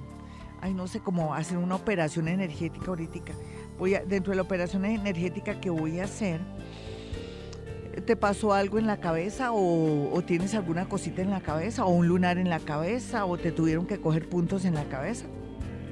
[0.61, 3.33] ay, no sé, como hacer una operación energética ahorita.
[3.81, 6.39] Voy a, dentro de la operación energética que voy a hacer,
[8.05, 12.09] ¿Te pasó algo en la cabeza o, tienes alguna cosita en la cabeza o un
[12.09, 15.26] lunar en la cabeza o te tuvieron que coger puntos en la cabeza?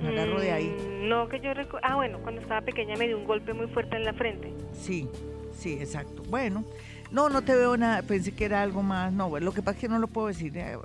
[0.02, 0.66] Me agarro de ahí.
[0.68, 1.86] Mm, no, que yo recuerdo.
[1.88, 4.52] Ah, bueno, cuando estaba pequeña me dio un golpe muy fuerte en la frente.
[4.72, 5.08] Sí,
[5.56, 6.22] sí, exacto.
[6.28, 6.64] Bueno,
[7.10, 8.02] no, no te veo nada.
[8.02, 9.12] Pensé que era algo más.
[9.12, 10.52] No, lo que pasa es que no lo puedo decir.
[10.56, 10.76] Eh,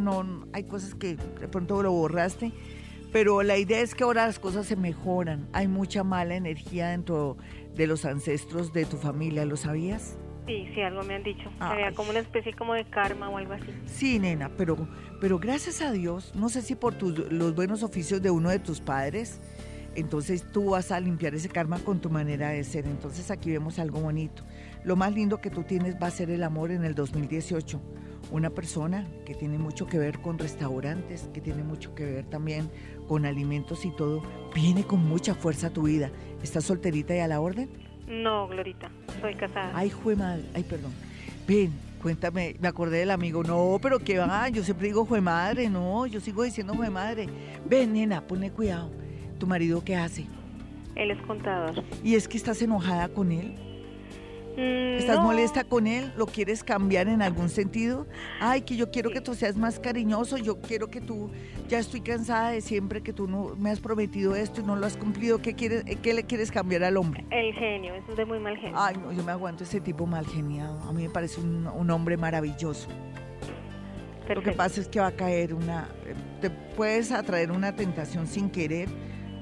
[0.00, 2.52] no, hay cosas que de pronto lo borraste.
[3.12, 5.48] Pero la idea es que ahora las cosas se mejoran.
[5.52, 7.36] Hay mucha mala energía dentro
[7.74, 9.44] de los ancestros de tu familia.
[9.44, 10.16] ¿Lo sabías?
[10.50, 11.48] Sí, sí, algo me han dicho.
[11.60, 13.72] Sería como una especie como de karma o algo así.
[13.86, 14.88] Sí, nena, pero,
[15.20, 18.58] pero gracias a Dios, no sé si por tus, los buenos oficios de uno de
[18.58, 19.40] tus padres,
[19.94, 22.86] Entonces tú vas a limpiar ese karma con tu manera de ser.
[22.86, 24.44] Entonces aquí vemos algo bonito.
[24.84, 27.80] Lo más lindo que tú tienes va a ser el amor en el 2018.
[28.32, 32.70] Una persona que tiene mucho que ver con restaurantes, que tiene mucho que ver también
[33.08, 34.22] con alimentos y todo,
[34.54, 36.10] viene con mucha fuerza a tu vida.
[36.42, 37.89] ¿Estás solterita y a la orden?
[38.10, 38.90] No, Glorita,
[39.20, 39.70] soy casada.
[39.72, 40.92] Ay, jue madre, ay, perdón.
[41.46, 43.44] Ven, cuéntame, me acordé del amigo.
[43.44, 47.28] No, pero que va, yo siempre digo jue madre, no, yo sigo diciendo jue madre.
[47.66, 48.90] Ven, nena, ponle cuidado.
[49.38, 50.26] ¿Tu marido qué hace?
[50.96, 51.84] Él es contador.
[52.02, 53.54] ¿Y es que estás enojada con él?
[54.60, 56.12] Mm, ¿Estás molesta con él?
[56.18, 58.06] ¿Lo quieres cambiar en algún sentido?
[58.40, 61.30] Ay, que yo quiero que tú seas más cariñoso, yo quiero que tú,
[61.66, 64.84] ya estoy cansada de siempre que tú no me has prometido esto y no lo
[64.84, 65.38] has cumplido.
[65.38, 67.24] ¿Qué, quieres, qué le quieres cambiar al hombre?
[67.30, 68.76] El genio, eso es de muy mal genio.
[68.78, 70.78] Ay, no, yo me aguanto ese tipo mal geniado.
[70.82, 72.88] A mí me parece un, un hombre maravilloso.
[74.28, 75.88] Lo que pasa es que va a caer una,
[76.40, 78.88] te puedes atraer una tentación sin querer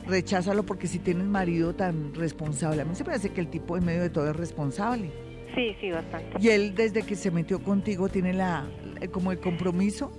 [0.08, 3.84] recházalo porque si tienes marido tan responsable, a mí se parece que el tipo en
[3.84, 5.12] medio de todo es responsable.
[5.54, 6.36] Sí, sí, bastante.
[6.40, 8.66] Y él desde que se metió contigo tiene la
[9.12, 10.10] como el compromiso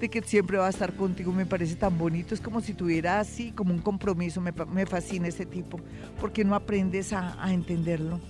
[0.00, 3.18] de que siempre va a estar contigo, me parece tan bonito, es como si tuviera
[3.18, 5.80] así como un compromiso, me, me fascina ese tipo,
[6.20, 8.20] porque no aprendes a, a entenderlo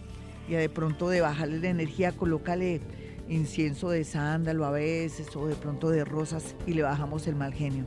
[0.49, 2.81] y de pronto de bajarle la energía, colócale
[3.29, 7.53] incienso de sándalo a veces o de pronto de rosas y le bajamos el mal
[7.53, 7.85] genio.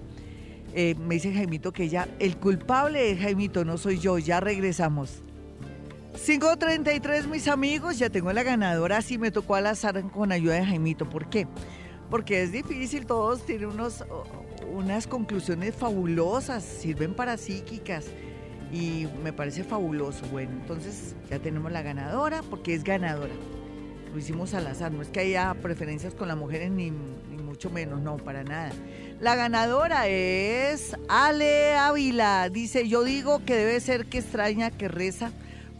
[0.74, 5.24] Eh, me dice Jaimito que ya, el culpable es Jaimito, no soy yo, ya regresamos.
[6.14, 10.66] 5.33 mis amigos, ya tengo la ganadora, sí me tocó al azar con ayuda de
[10.66, 11.10] Jaimito.
[11.10, 11.48] ¿Por qué?
[12.10, 14.04] Porque es difícil, todos tienen unos,
[14.74, 18.08] unas conclusiones fabulosas, sirven para psíquicas
[18.72, 20.26] y me parece fabuloso.
[20.32, 23.34] Bueno, entonces ya tenemos la ganadora porque es ganadora.
[24.12, 26.92] Lo hicimos al azar, no es que haya preferencias con las mujeres ni,
[27.70, 28.72] menos, no, para nada.
[29.20, 32.48] La ganadora es Ale Ávila.
[32.48, 35.32] Dice, yo digo que debe ser que extraña, que reza,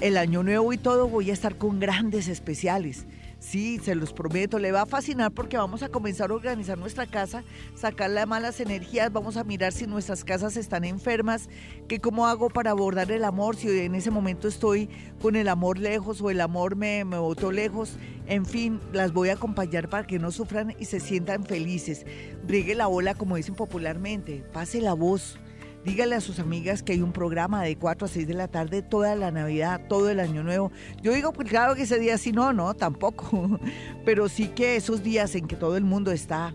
[0.00, 3.04] el año nuevo y todo, voy a estar con grandes especiales
[3.44, 7.06] Sí, se los prometo, le va a fascinar porque vamos a comenzar a organizar nuestra
[7.06, 11.50] casa, sacarle a malas energías, vamos a mirar si nuestras casas están enfermas,
[11.86, 14.88] que cómo hago para abordar el amor, si en ese momento estoy
[15.20, 19.28] con el amor lejos o el amor me, me botó lejos, en fin, las voy
[19.28, 22.06] a acompañar para que no sufran y se sientan felices.
[22.46, 25.38] Briegue la bola, como dicen popularmente, pase la voz
[25.84, 28.80] Dígale a sus amigas que hay un programa de 4 a 6 de la tarde
[28.80, 30.72] toda la Navidad, todo el Año Nuevo.
[31.02, 33.60] Yo digo, pues claro que ese día sí, no, no, tampoco.
[34.06, 36.54] Pero sí que esos días en que todo el mundo está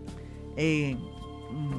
[0.56, 0.96] eh,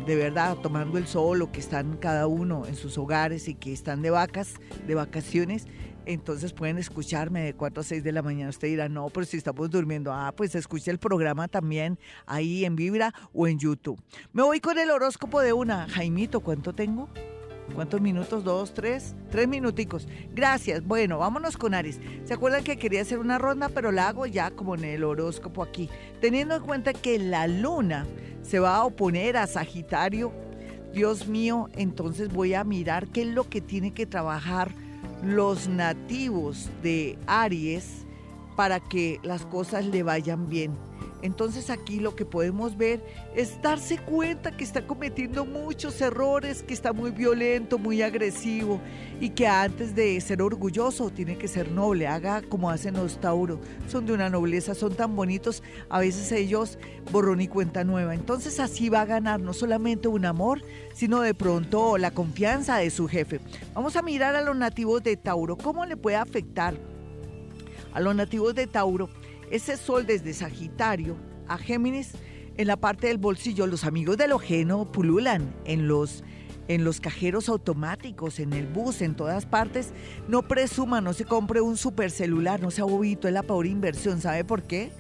[0.06, 3.74] de verdad tomando el sol o que están cada uno en sus hogares y que
[3.74, 4.54] están de vacas,
[4.88, 5.68] de vacaciones,
[6.06, 8.49] entonces pueden escucharme de 4 a 6 de la mañana.
[8.49, 12.78] Usted dirá, no, pero si estamos durmiendo, ah, pues escuche el programa también ahí en
[12.78, 14.02] Vibra o en YouTube.
[14.32, 15.89] Me voy con el horóscopo de una.
[15.89, 17.10] Jaimito, ¿cuánto tengo?
[17.76, 18.43] ¿Cuántos minutos?
[18.43, 19.15] ¿Dos, tres?
[19.30, 20.07] Tres minuticos.
[20.34, 20.86] Gracias.
[20.86, 21.99] Bueno, vámonos con Aries.
[22.26, 25.63] ¿Se acuerdan que quería hacer una ronda, pero la hago ya como en el horóscopo
[25.63, 25.89] aquí?
[26.19, 28.05] Teniendo en cuenta que la luna
[28.41, 30.32] se va a oponer a Sagitario.
[30.93, 34.74] Dios mío, entonces voy a mirar qué es lo que tiene que trabajar
[35.24, 38.05] los nativos de Aries
[38.55, 40.91] para que las cosas le vayan bien.
[41.22, 43.03] Entonces aquí lo que podemos ver
[43.36, 48.82] es darse cuenta que está cometiendo muchos errores, que está muy violento, muy agresivo
[49.19, 52.07] y que antes de ser orgulloso tiene que ser noble.
[52.07, 56.80] Haga como hacen los Tauro, son de una nobleza, son tan bonitos, a veces ellos
[57.11, 58.15] borrón y cuenta nueva.
[58.15, 60.61] Entonces así va a ganar no solamente un amor,
[60.93, 63.39] sino de pronto la confianza de su jefe.
[63.74, 66.74] Vamos a mirar a los nativos de Tauro, cómo le puede afectar
[67.93, 69.09] a los nativos de Tauro
[69.52, 72.14] ese sol desde Sagitario a Géminis,
[72.58, 76.24] en la parte del bolsillo, los amigos del ojeno pululan en los,
[76.68, 79.93] en los cajeros automáticos, en el bus, en todas partes.
[80.28, 84.22] No presuma, no se compre un super celular, no sea bobito, es la peor inversión.
[84.22, 84.91] ¿Sabe por qué?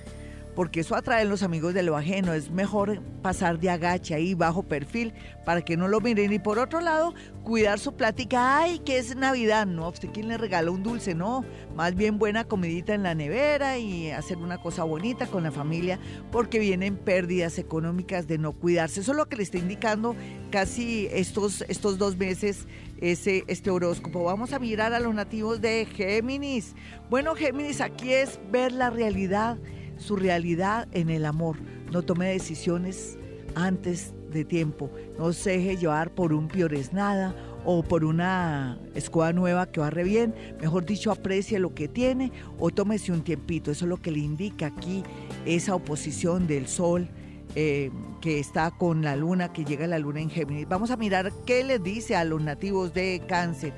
[0.55, 2.33] Porque eso atrae a los amigos de lo ajeno.
[2.33, 5.13] Es mejor pasar de agache ahí bajo perfil
[5.45, 6.33] para que no lo miren.
[6.33, 8.59] Y por otro lado, cuidar su plática.
[8.59, 9.65] Ay, que es Navidad.
[9.65, 11.45] No, usted quién le regaló un dulce, no.
[11.75, 15.99] Más bien buena comidita en la nevera y hacer una cosa bonita con la familia
[16.31, 19.01] porque vienen pérdidas económicas de no cuidarse.
[19.01, 20.15] Eso es lo que le está indicando
[20.51, 22.67] casi estos, estos dos meses
[23.01, 24.23] ese, este horóscopo.
[24.23, 26.75] Vamos a mirar a los nativos de Géminis.
[27.09, 29.57] Bueno, Géminis, aquí es ver la realidad
[30.01, 31.57] su realidad en el amor.
[31.91, 33.17] No tome decisiones
[33.55, 34.89] antes de tiempo.
[35.17, 37.35] No se deje llevar por un piores nada
[37.65, 40.33] o por una escuela nueva que barre bien.
[40.59, 43.71] Mejor dicho, aprecie lo que tiene o tómese un tiempito.
[43.71, 45.03] Eso es lo que le indica aquí
[45.45, 47.09] esa oposición del sol.
[47.53, 47.91] Eh,
[48.21, 50.69] que está con la luna, que llega la luna en Géminis.
[50.69, 53.73] Vamos a mirar qué le dice a los nativos de cáncer.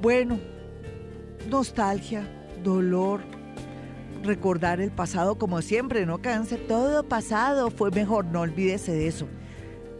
[0.00, 0.40] Bueno,
[1.48, 2.26] nostalgia,
[2.64, 3.20] dolor,
[4.22, 6.18] recordar el pasado como siempre, ¿no?
[6.18, 9.28] Cáncer, todo pasado fue mejor, no olvídese de eso.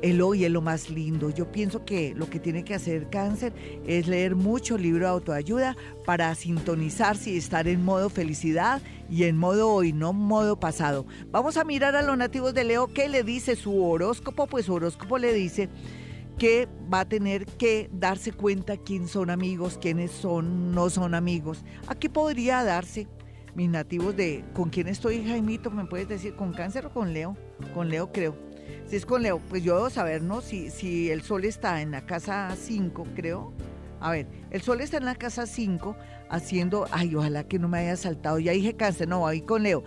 [0.03, 1.31] El hoy es lo más lindo.
[1.31, 3.53] Yo pienso que lo que tiene que hacer cáncer
[3.87, 9.37] es leer mucho libro de autoayuda para sintonizarse y estar en modo felicidad y en
[9.37, 11.07] modo hoy, no modo pasado.
[11.31, 14.49] Vamos a mirar a los nativos de Leo qué le dice su horóscopo.
[14.49, 15.69] Pues su horóscopo le dice
[16.37, 21.65] que va a tener que darse cuenta quién son amigos, quiénes son, no son amigos.
[21.87, 23.07] Aquí podría darse
[23.55, 27.37] mis nativos de con quién estoy, Jaimito, me puedes decir, con cáncer o con Leo,
[27.75, 28.37] con Leo creo.
[28.87, 30.41] Si es con Leo, pues yo debo saber, ¿no?
[30.41, 33.53] Si, si el sol está en la casa 5, creo.
[34.01, 35.97] A ver, el sol está en la casa 5
[36.33, 39.85] haciendo, ay, ojalá que no me haya saltado, ya dije cáncer, no, ahí con Leo.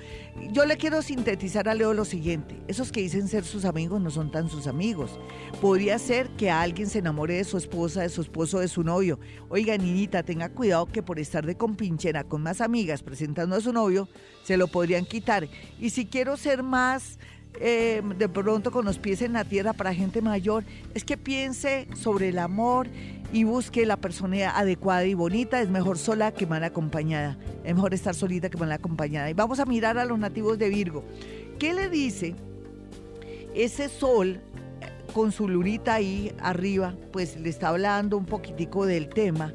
[0.51, 4.11] Yo le quiero sintetizar a Leo lo siguiente, esos que dicen ser sus amigos no
[4.11, 5.19] son tan sus amigos.
[5.59, 9.19] Podría ser que alguien se enamore de su esposa, de su esposo, de su novio.
[9.49, 13.73] Oiga, niñita, tenga cuidado que por estar de compinchera con más amigas presentando a su
[13.73, 14.07] novio,
[14.43, 15.49] se lo podrían quitar.
[15.79, 17.17] Y si quiero ser más...
[17.59, 21.87] Eh, de pronto con los pies en la tierra para gente mayor, es que piense
[21.95, 22.87] sobre el amor
[23.31, 25.61] y busque la persona adecuada y bonita.
[25.61, 27.37] Es mejor sola que mal acompañada.
[27.63, 29.29] Es mejor estar solita que mal acompañada.
[29.29, 31.03] Y vamos a mirar a los nativos de Virgo.
[31.59, 32.35] ¿Qué le dice
[33.53, 34.41] ese sol
[34.81, 36.95] eh, con su lunita ahí arriba?
[37.11, 39.53] Pues le está hablando un poquitico del tema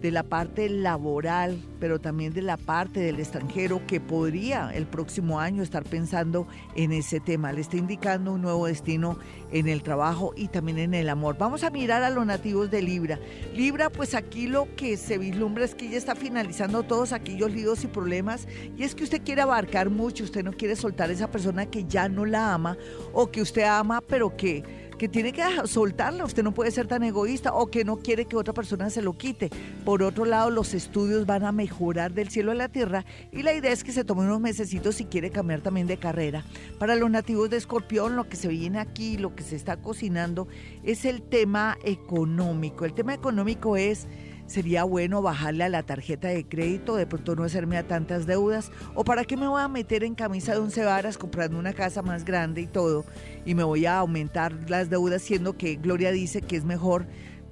[0.00, 5.40] de la parte laboral, pero también de la parte del extranjero que podría el próximo
[5.40, 7.52] año estar pensando en ese tema.
[7.52, 9.18] Le está indicando un nuevo destino
[9.52, 11.36] en el trabajo y también en el amor.
[11.38, 13.18] Vamos a mirar a los nativos de Libra.
[13.54, 17.84] Libra, pues aquí lo que se vislumbra es que ya está finalizando todos aquellos líos
[17.84, 21.30] y problemas y es que usted quiere abarcar mucho, usted no quiere soltar a esa
[21.30, 22.78] persona que ya no la ama
[23.12, 27.02] o que usted ama pero que que tiene que soltarla, usted no puede ser tan
[27.02, 29.48] egoísta o que no quiere que otra persona se lo quite.
[29.82, 33.54] Por otro lado, los estudios van a mejorar del cielo a la tierra y la
[33.54, 36.44] idea es que se tome unos mesecitos si quiere cambiar también de carrera.
[36.78, 40.48] Para los nativos de Escorpión, lo que se viene aquí, lo que se está cocinando
[40.84, 42.84] es el tema económico.
[42.84, 44.06] El tema económico es
[44.50, 48.72] sería bueno bajarle a la tarjeta de crédito, de pronto no hacerme a tantas deudas,
[48.96, 52.02] o para qué me voy a meter en camisa de once varas comprando una casa
[52.02, 53.04] más grande y todo,
[53.46, 57.06] y me voy a aumentar las deudas, siendo que Gloria dice que es mejor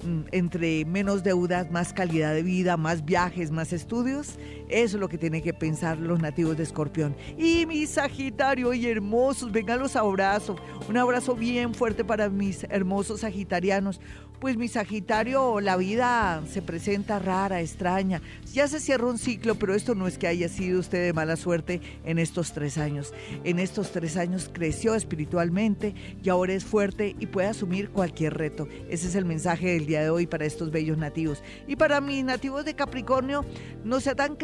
[0.05, 4.37] mm, entre menos deudas, más calidad de vida, más viajes, más estudios.
[4.69, 7.17] Eso es lo que tienen que pensar los nativos de Escorpión.
[7.37, 10.57] Y mi Sagitario y hermosos, vengan los abrazo.
[10.89, 14.01] Un abrazo bien fuerte para mis hermosos sagitarianos.
[14.41, 18.23] Pues mi Sagitario, la vida se presenta rara, extraña.
[18.53, 21.35] Ya se cierra un ciclo, pero esto no es que haya sido usted de mala
[21.35, 23.13] suerte en estos tres años.
[23.43, 28.69] En estos tres años creció espiritualmente y ahora es fuerte y puede asumir cualquier reto.
[28.89, 31.43] Ese es el mensaje del día de hoy para estos bellos nativos.
[31.67, 33.45] Y para mis nativos de Capricornio,
[33.83, 34.37] no sea tan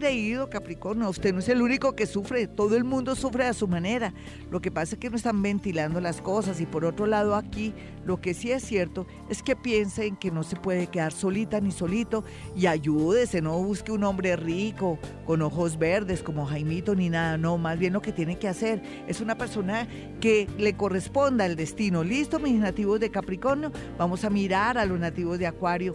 [0.51, 1.09] Capricornio.
[1.09, 4.13] Usted no es el único que sufre, todo el mundo sufre a su manera.
[4.51, 7.75] Lo que pasa es que no están ventilando las cosas y por otro lado aquí,
[8.05, 11.61] lo que sí es cierto es que piensa piensen que no se puede quedar solita
[11.61, 12.25] ni solito
[12.57, 17.59] y ayúdese, no busque un hombre rico, con ojos verdes como Jaimito ni nada, no,
[17.59, 19.89] más bien lo que tiene que hacer es una persona
[20.21, 22.05] que le corresponda el destino.
[22.05, 23.73] ¿Listo, mis nativos de Capricornio?
[23.99, 25.93] Vamos a mirar a los nativos de Acuario.